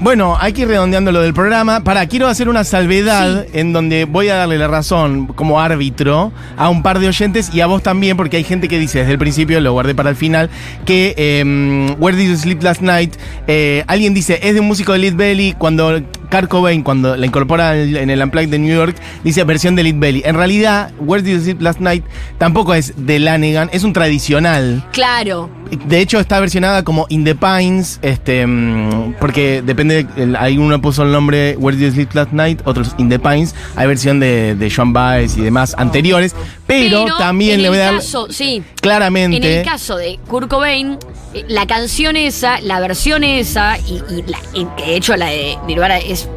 bueno, 0.00 0.36
hay 0.40 0.52
que 0.52 0.62
ir 0.62 0.68
redondeando 0.68 1.12
lo 1.12 1.20
del 1.22 1.34
programa. 1.34 1.82
Para, 1.82 2.06
quiero 2.06 2.28
hacer 2.28 2.48
una 2.48 2.64
salvedad 2.64 3.46
en 3.52 3.72
donde 3.72 4.04
voy 4.04 4.28
a 4.28 4.36
darle 4.36 4.58
la 4.58 4.68
razón 4.68 5.26
como 5.28 5.60
árbitro 5.60 6.32
a 6.56 6.68
un 6.68 6.82
par 6.82 6.98
de 6.98 7.08
oyentes 7.08 7.50
y 7.54 7.60
a 7.60 7.66
vos 7.66 7.82
también, 7.82 8.16
porque 8.16 8.36
hay 8.36 8.44
gente 8.44 8.68
que 8.68 8.78
dice 8.78 9.00
desde 9.00 9.12
el 9.12 9.18
principio, 9.18 9.60
lo 9.60 9.72
guardé 9.72 9.94
para 9.94 10.10
el 10.10 10.16
final, 10.16 10.50
que 10.84 11.14
eh, 11.16 11.94
Where 11.98 12.16
Did 12.16 12.30
You 12.30 12.36
Sleep 12.36 12.62
Last 12.62 12.80
Night, 12.82 13.14
eh, 13.46 13.84
alguien 13.86 14.14
dice, 14.14 14.38
es 14.42 14.54
de 14.54 14.60
un 14.60 14.66
músico 14.66 14.92
de 14.92 14.98
Lead 14.98 15.14
Belly, 15.14 15.54
cuando 15.58 16.00
Kurt 16.32 16.48
Cobain, 16.48 16.82
cuando 16.82 17.14
la 17.14 17.26
incorpora 17.26 17.76
en 17.76 18.08
el- 18.08 18.22
Unplugged 18.22 18.48
de 18.48 18.58
New 18.58 18.74
York, 18.74 18.96
dice 19.22 19.44
versión 19.44 19.76
de 19.76 19.82
Lead 19.82 19.96
Belly. 19.98 20.22
En 20.24 20.34
realidad, 20.34 20.90
Where 20.98 21.22
Did 21.22 21.34
You 21.34 21.40
Sleep 21.42 21.60
Last 21.60 21.80
Night 21.80 22.04
tampoco 22.38 22.72
es 22.72 22.94
de 22.96 23.18
Lanegan, 23.18 23.68
es 23.72 23.84
un 23.84 23.92
tradicional. 23.92 24.82
Claro. 24.92 25.50
De 25.86 26.00
hecho, 26.00 26.20
está 26.20 26.38
versionada 26.38 26.82
como 26.84 27.06
In 27.08 27.24
the 27.24 27.34
Pines, 27.34 27.98
este, 28.02 28.46
mm, 28.46 29.14
porque 29.18 29.62
depende, 29.64 30.04
de- 30.04 30.36
hay 30.38 30.58
uno 30.58 30.80
puso 30.82 31.02
el 31.02 31.12
nombre 31.12 31.56
Where 31.58 31.76
Did 31.76 31.86
You 31.86 31.92
Sleep 31.92 32.14
Last 32.14 32.32
Night, 32.32 32.60
otros 32.66 32.94
In 32.98 33.08
the 33.08 33.18
Pines, 33.18 33.54
hay 33.76 33.86
versión 33.86 34.20
de, 34.20 34.54
de 34.54 34.70
Joan 34.70 34.92
Baez 34.92 35.36
y 35.36 35.40
demás 35.40 35.74
anteriores, 35.78 36.34
pero, 36.66 37.06
también 37.18 37.54
en 37.54 37.62
le 37.62 37.68
voy 37.70 37.78
a 37.78 37.84
el 37.88 37.92
dar 37.94 38.00
caso, 38.02 38.26
sí. 38.30 38.62
claramente. 38.80 39.36
En 39.38 39.58
el 39.60 39.64
caso 39.64 39.96
de 39.96 40.18
Kurt 40.28 40.48
Cobain, 40.48 40.98
eh, 41.34 41.44
la 41.48 41.66
canción 41.66 42.16
esa, 42.16 42.60
la 42.60 42.78
versión 42.80 43.24
esa, 43.24 43.78
y, 43.78 43.94
y 44.10 44.22
la- 44.26 44.38
y 44.52 44.66
de 44.76 44.96
hecho 44.96 45.16
la 45.16 45.26
de 45.26 45.56
Nirvana 45.66 45.98
es 45.98 46.28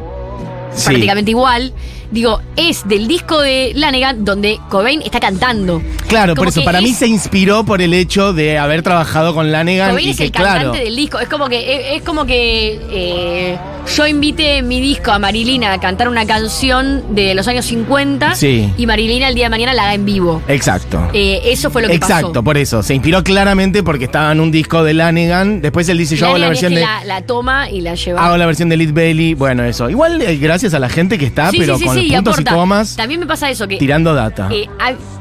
sí. 0.74 0.84
prácticamente 0.86 1.30
igual, 1.32 1.72
digo, 2.10 2.40
es 2.56 2.86
del 2.88 3.08
disco 3.08 3.40
de 3.40 3.72
Lanegan 3.74 4.24
donde 4.24 4.58
Cobain 4.68 5.02
está 5.02 5.20
cantando. 5.20 5.82
Claro, 6.08 6.34
por 6.34 6.48
eso, 6.48 6.62
para 6.64 6.80
mí 6.80 6.92
se 6.92 7.06
inspiró 7.06 7.64
por 7.64 7.82
el 7.82 7.92
hecho 7.94 8.32
de 8.32 8.58
haber 8.58 8.82
trabajado 8.82 9.34
con 9.34 9.50
Lanegan 9.52 9.90
Cobain 9.90 10.08
y 10.08 10.10
es 10.10 10.16
que, 10.16 10.24
el 10.24 10.32
cantante 10.32 10.60
claro. 10.64 10.84
del 10.84 10.96
disco. 10.96 11.18
Es 11.18 11.28
como 11.28 11.48
que, 11.48 11.74
es, 11.94 11.96
es 11.96 12.02
como 12.02 12.24
que 12.26 12.80
eh, 12.90 13.58
yo 13.96 14.06
invité 14.06 14.62
mi 14.62 14.80
disco 14.80 15.10
a 15.12 15.18
Marilina 15.18 15.72
a 15.72 15.80
cantar 15.80 16.08
una 16.08 16.26
canción 16.26 17.14
de 17.14 17.34
los 17.34 17.46
años 17.48 17.64
50 17.66 18.34
Sí. 18.34 18.72
y 18.76 18.86
Marilina 18.86 19.28
el 19.28 19.34
día 19.34 19.44
de 19.46 19.50
mañana 19.50 19.74
la 19.74 19.82
haga 19.84 19.94
en 19.94 20.04
vivo. 20.04 20.42
Exacto. 20.48 21.08
Eh, 21.12 21.40
eso 21.46 21.70
fue 21.70 21.82
lo 21.82 21.88
que 21.88 21.94
Exacto, 21.94 22.28
pasó. 22.32 22.44
por 22.44 22.56
eso. 22.56 22.82
Se 22.82 22.94
inspiró 22.94 23.22
claramente 23.24 23.82
porque 23.82 24.04
estaba 24.04 24.32
en 24.32 24.40
un 24.40 24.50
disco 24.50 24.82
de 24.84 24.94
Lanegan. 24.94 25.60
Después 25.60 25.88
él 25.88 25.98
dice: 25.98 26.16
Yo 26.16 26.26
hago 26.26 26.38
la 26.38 26.46
es 26.46 26.50
versión 26.50 26.72
que 26.72 26.78
de. 26.80 26.84
la, 26.84 27.04
la 27.04 27.22
toma 27.22 27.70
y 27.70 27.80
la 27.80 27.94
lleva. 27.94 28.24
Hago 28.26 28.36
la 28.36 28.46
versión 28.46 28.68
de 28.68 28.76
Lead 28.76 28.92
Belly. 28.92 29.34
Bueno, 29.34 29.64
eso. 29.64 29.88
Igual 29.90 30.20
eh, 30.22 30.36
gracias 30.36 30.74
a 30.74 30.78
la 30.78 30.88
gente 30.88 31.18
que 31.18 31.26
está, 31.26 31.50
Sí, 31.50 31.58
pero 31.58 31.78
sí, 31.78 31.84
con 31.84 31.95
sí, 32.00 32.06
y 32.06 32.14
puntos 32.14 32.34
y 32.36 32.40
aporta. 32.40 32.54
comas, 32.54 32.96
También 32.96 33.20
me 33.20 33.26
pasa 33.26 33.50
eso, 33.50 33.66
que 33.68 33.76
tirando 33.76 34.14
data. 34.14 34.48
eh, 34.50 34.68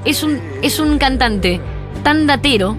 es, 0.05 0.23
un, 0.23 0.39
es 0.61 0.79
un 0.79 0.97
cantante 0.97 1.59
tan 2.05 2.27
datero, 2.27 2.77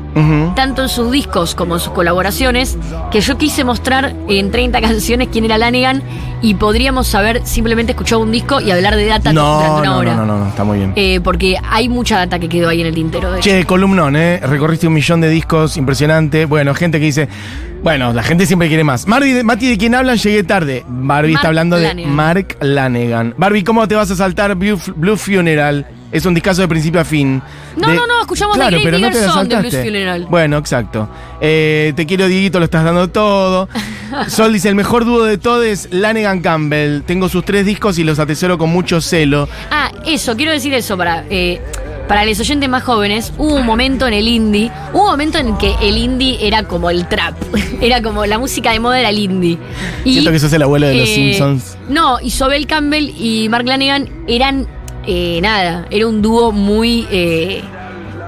tanto 0.54 0.82
en 0.84 0.88
sus 0.88 1.10
discos 1.10 1.56
como 1.56 1.74
en 1.74 1.80
sus 1.80 1.92
colaboraciones, 1.92 2.78
que 3.10 3.20
yo 3.20 3.36
quise 3.36 3.64
mostrar 3.64 4.14
en 4.28 4.52
30 4.52 4.80
canciones 4.80 5.28
quién 5.32 5.44
era 5.44 5.58
Lanegan 5.58 6.00
y 6.42 6.54
podríamos 6.54 7.12
haber 7.16 7.44
simplemente 7.44 7.90
escuchado 7.90 8.22
un 8.22 8.30
disco 8.30 8.60
y 8.60 8.70
hablar 8.70 8.94
de 8.94 9.06
data 9.06 9.32
No, 9.32 9.56
durante 9.56 9.80
una 9.80 9.90
no, 9.90 9.98
hora. 9.98 10.14
no, 10.14 10.26
no, 10.26 10.38
no, 10.38 10.48
está 10.48 10.62
muy 10.62 10.78
bien. 10.78 10.92
Eh, 10.94 11.20
porque 11.24 11.56
hay 11.68 11.88
mucha 11.88 12.18
data 12.18 12.38
que 12.38 12.48
quedó 12.48 12.68
ahí 12.68 12.80
en 12.82 12.86
el 12.86 12.94
tintero. 12.94 13.32
De. 13.32 13.40
Che, 13.40 13.64
columnón, 13.64 14.14
¿eh? 14.14 14.38
Recorriste 14.40 14.86
un 14.86 14.94
millón 14.94 15.20
de 15.20 15.28
discos, 15.28 15.76
impresionante. 15.76 16.44
Bueno, 16.44 16.72
gente 16.72 17.00
que 17.00 17.06
dice, 17.06 17.28
bueno, 17.82 18.12
la 18.12 18.22
gente 18.22 18.46
siempre 18.46 18.68
quiere 18.68 18.84
más. 18.84 19.06
Barbie, 19.06 19.42
Mati, 19.42 19.70
¿de 19.70 19.76
quién 19.76 19.96
hablan? 19.96 20.18
Llegué 20.18 20.44
tarde. 20.44 20.84
Barbie 20.86 21.32
Mark 21.32 21.38
está 21.40 21.48
hablando 21.48 21.76
de. 21.78 22.06
Mark 22.06 22.58
Lanegan. 22.60 23.34
Barbie, 23.36 23.64
¿cómo 23.64 23.88
te 23.88 23.96
vas 23.96 24.08
a 24.12 24.14
saltar 24.14 24.54
Blue, 24.54 24.78
Blue 24.94 25.16
Funeral? 25.16 25.84
Es 26.12 26.24
un 26.24 26.34
discazo 26.34 26.62
de 26.62 26.68
principio 26.68 27.00
a 27.00 27.04
fin. 27.04 27.42
No, 27.76 27.88
De- 27.88 27.96
no, 27.96 28.06
no, 28.06 28.20
escuchamos 28.20 28.54
The 28.54 28.60
Claro, 28.60 28.76
Great 28.78 28.84
pero 28.84 28.98
no 28.98 29.10
te 29.10 29.24
Song 29.24 29.48
de 29.48 29.56
Blues 29.56 29.72
saltaste. 29.72 29.84
Funeral. 29.84 30.26
Bueno, 30.30 30.56
exacto. 30.58 31.08
Eh, 31.40 31.92
te 31.96 32.06
quiero, 32.06 32.26
Dieguito, 32.28 32.58
lo 32.58 32.64
estás 32.64 32.84
dando 32.84 33.08
todo. 33.08 33.68
Sol 34.28 34.52
dice, 34.52 34.68
el 34.68 34.76
mejor 34.76 35.04
dúo 35.04 35.24
de 35.24 35.36
todo 35.36 35.62
es 35.62 35.88
Lanegan 35.90 36.40
Campbell. 36.40 37.02
Tengo 37.02 37.28
sus 37.28 37.44
tres 37.44 37.66
discos 37.66 37.98
y 37.98 38.04
los 38.04 38.18
atesoro 38.18 38.56
con 38.56 38.70
mucho 38.70 39.00
celo. 39.00 39.48
Ah, 39.70 39.90
eso, 40.06 40.36
quiero 40.36 40.52
decir 40.52 40.72
eso 40.74 40.96
para. 40.96 41.24
eh, 41.28 41.60
para 42.06 42.24
los 42.24 42.38
oyentes 42.38 42.68
más 42.68 42.84
jóvenes, 42.84 43.32
hubo 43.36 43.56
un 43.56 43.66
momento 43.66 44.06
en 44.06 44.14
el 44.14 44.28
indie, 44.28 44.70
hubo 44.92 45.02
un 45.06 45.10
momento 45.10 45.38
en 45.38 45.58
que 45.58 45.74
el 45.82 45.96
indie 45.96 46.38
era 46.40 46.62
como 46.62 46.88
el 46.88 47.08
trap, 47.08 47.34
era 47.80 48.00
como 48.00 48.24
la 48.26 48.38
música 48.38 48.70
de 48.70 48.78
moda 48.78 49.00
era 49.00 49.08
el 49.08 49.18
indie. 49.18 49.58
Y, 50.04 50.12
Siento 50.12 50.30
que 50.30 50.38
sos 50.38 50.52
el 50.52 50.62
abuelo 50.62 50.86
de 50.86 50.94
los 50.94 51.08
eh, 51.08 51.14
Simpsons. 51.16 51.76
No, 51.88 52.20
Isobel 52.20 52.68
Campbell 52.68 53.10
y 53.18 53.48
Mark 53.48 53.66
Lanegan 53.66 54.08
eran 54.28 54.68
eh, 55.06 55.38
nada, 55.42 55.86
era 55.90 56.06
un 56.06 56.20
dúo 56.22 56.52
muy. 56.52 57.06
eh, 57.10 57.62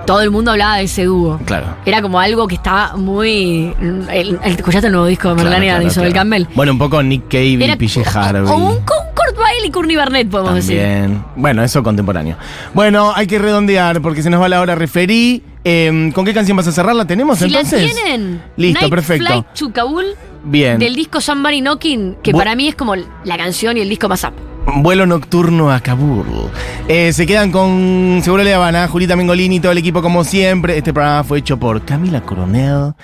todo 0.06 0.22
el 0.22 0.30
mundo 0.30 0.52
hablaba 0.52 0.76
de 0.78 0.84
ese 0.84 1.04
dúo. 1.04 1.38
Claro. 1.44 1.66
Era 1.84 2.00
como 2.00 2.18
algo 2.18 2.48
que 2.48 2.54
estaba 2.54 2.96
muy. 2.96 3.74
El, 3.80 4.06
el- 4.10 4.38
¿Escuchaste 4.56 4.86
el 4.86 4.92
nuevo 4.92 5.06
disco 5.06 5.28
de 5.28 5.34
Mark 5.34 5.48
Claro, 5.48 5.88
claro. 5.92 6.12
Campbell? 6.14 6.44
Bueno, 6.54 6.72
un 6.72 6.78
poco 6.78 7.02
Nick 7.02 7.28
Cave 7.28 7.44
y 7.44 7.76
PJ 7.76 8.02
Harvey. 8.18 8.50
O 8.50 8.56
un, 8.56 8.62
un 8.62 8.76
Kurt 8.78 9.36
Weill 9.36 9.66
y 9.66 9.70
Courtney 9.70 9.96
Barnett, 9.96 10.30
podemos 10.30 10.54
decir. 10.54 10.80
También. 10.80 11.22
Bueno, 11.36 11.62
eso 11.62 11.82
contemporáneo. 11.82 12.36
Bueno, 12.72 13.12
hay 13.14 13.26
que 13.26 13.38
redondear 13.38 14.00
porque 14.00 14.22
se 14.22 14.30
nos 14.30 14.40
va 14.40 14.48
la 14.48 14.60
hora 14.62 14.74
referí. 14.74 15.42
Eh, 15.64 16.10
¿Con 16.14 16.24
qué 16.24 16.32
canción 16.32 16.56
vas 16.56 16.66
a 16.68 16.72
cerrar? 16.72 16.96
¿La 16.96 17.04
tenemos 17.04 17.38
Si 17.38 17.44
entonces? 17.44 17.82
la 17.94 18.02
tienen, 18.02 18.42
Listo, 18.56 18.80
Night 18.80 18.90
perfecto. 18.90 19.26
Flight 19.26 19.46
to 19.52 19.70
Kabul 19.72 20.06
Bien. 20.44 20.78
del 20.78 20.94
disco 20.94 21.20
Somebody 21.20 21.60
Knocking, 21.60 22.16
que 22.22 22.32
Bu- 22.32 22.38
para 22.38 22.54
mí 22.56 22.68
es 22.68 22.74
como 22.76 22.94
la 22.96 23.36
canción 23.36 23.76
y 23.76 23.80
el 23.80 23.88
disco 23.90 24.08
más 24.08 24.24
up. 24.24 24.32
Vuelo 24.76 25.06
nocturno 25.06 25.72
a 25.72 25.80
Kabul. 25.80 26.50
Eh, 26.88 27.12
se 27.12 27.26
quedan 27.26 27.50
con 27.50 28.20
Seguro 28.22 28.42
Le 28.42 28.54
Habana, 28.54 28.86
Julita 28.88 29.16
Mengolini, 29.16 29.60
todo 29.60 29.72
el 29.72 29.78
equipo 29.78 30.02
como 30.02 30.24
siempre. 30.24 30.78
Este 30.78 30.92
programa 30.92 31.24
fue 31.24 31.38
hecho 31.38 31.58
por 31.58 31.84
Camila 31.84 32.20
Coronel, 32.20 32.94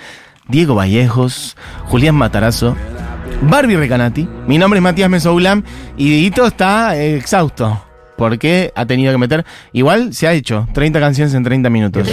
Diego 0.47 0.75
Vallejos, 0.75 1.57
Julián 1.85 2.15
Matarazo, 2.15 2.75
Barbie 3.41 3.77
Recanati. 3.77 4.27
Mi 4.47 4.57
nombre 4.57 4.77
es 4.77 4.83
Matías 4.83 5.09
Mesoulam 5.09 5.63
y 5.97 6.09
Dieguito 6.09 6.45
está 6.45 6.97
exhausto. 6.97 7.84
Porque 8.17 8.71
ha 8.75 8.85
tenido 8.85 9.11
que 9.11 9.17
meter. 9.17 9.45
Igual 9.73 10.13
se 10.13 10.27
ha 10.27 10.33
hecho 10.33 10.67
30 10.73 10.99
canciones 10.99 11.33
en 11.33 11.43
30 11.43 11.69
minutos. 11.69 12.07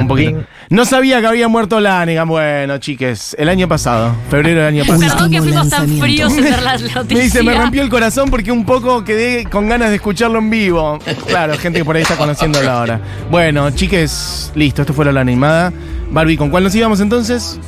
Un 0.00 0.08
poquito. 0.08 0.44
No 0.70 0.84
sabía 0.84 1.20
que 1.20 1.26
había 1.26 1.48
muerto 1.48 1.80
Lanigan. 1.80 2.28
Bueno, 2.28 2.78
chiques, 2.78 3.36
el 3.38 3.48
año 3.48 3.68
pasado, 3.68 4.14
febrero 4.30 4.60
del 4.60 4.68
año 4.68 4.84
pasado. 4.84 5.12
Perdón 5.14 5.30
que 5.30 5.42
fuimos 5.42 5.68
tan 5.68 5.88
fríos 5.98 6.36
en 6.36 6.44
ver 6.44 6.62
las 6.62 6.82
noticias. 6.94 7.08
Me 7.10 7.20
dice, 7.20 7.42
me 7.42 7.54
rompió 7.54 7.82
el 7.82 7.88
corazón 7.88 8.30
porque 8.30 8.50
un 8.50 8.64
poco 8.64 9.04
quedé 9.04 9.44
con 9.44 9.68
ganas 9.68 9.90
de 9.90 9.96
escucharlo 9.96 10.38
en 10.38 10.50
vivo. 10.50 10.98
Claro, 11.26 11.56
gente 11.58 11.80
que 11.80 11.84
por 11.84 11.96
ahí 11.96 12.02
está 12.02 12.16
conociéndolo 12.16 12.70
ahora. 12.70 13.00
Bueno, 13.30 13.70
chiques, 13.70 14.52
listo, 14.54 14.82
esto 14.82 14.94
fue 14.94 15.04
la 15.12 15.20
animada. 15.20 15.72
Barbie, 16.10 16.36
¿con 16.36 16.50
cuál 16.50 16.64
nos 16.64 16.74
íbamos 16.74 17.00
entonces? 17.00 17.58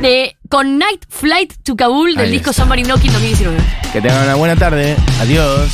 De, 0.00 0.36
con 0.48 0.78
Night 0.78 1.04
Flight 1.08 1.52
to 1.62 1.76
Kabul 1.76 2.14
del 2.14 2.26
Ahí 2.26 2.30
disco 2.32 2.50
está. 2.50 2.62
Somebody 2.62 2.82
Knocking 2.84 3.12
2019. 3.12 3.58
Que 3.92 4.00
tengan 4.00 4.24
una 4.24 4.34
buena 4.34 4.56
tarde. 4.56 4.96
Adiós. 5.20 5.70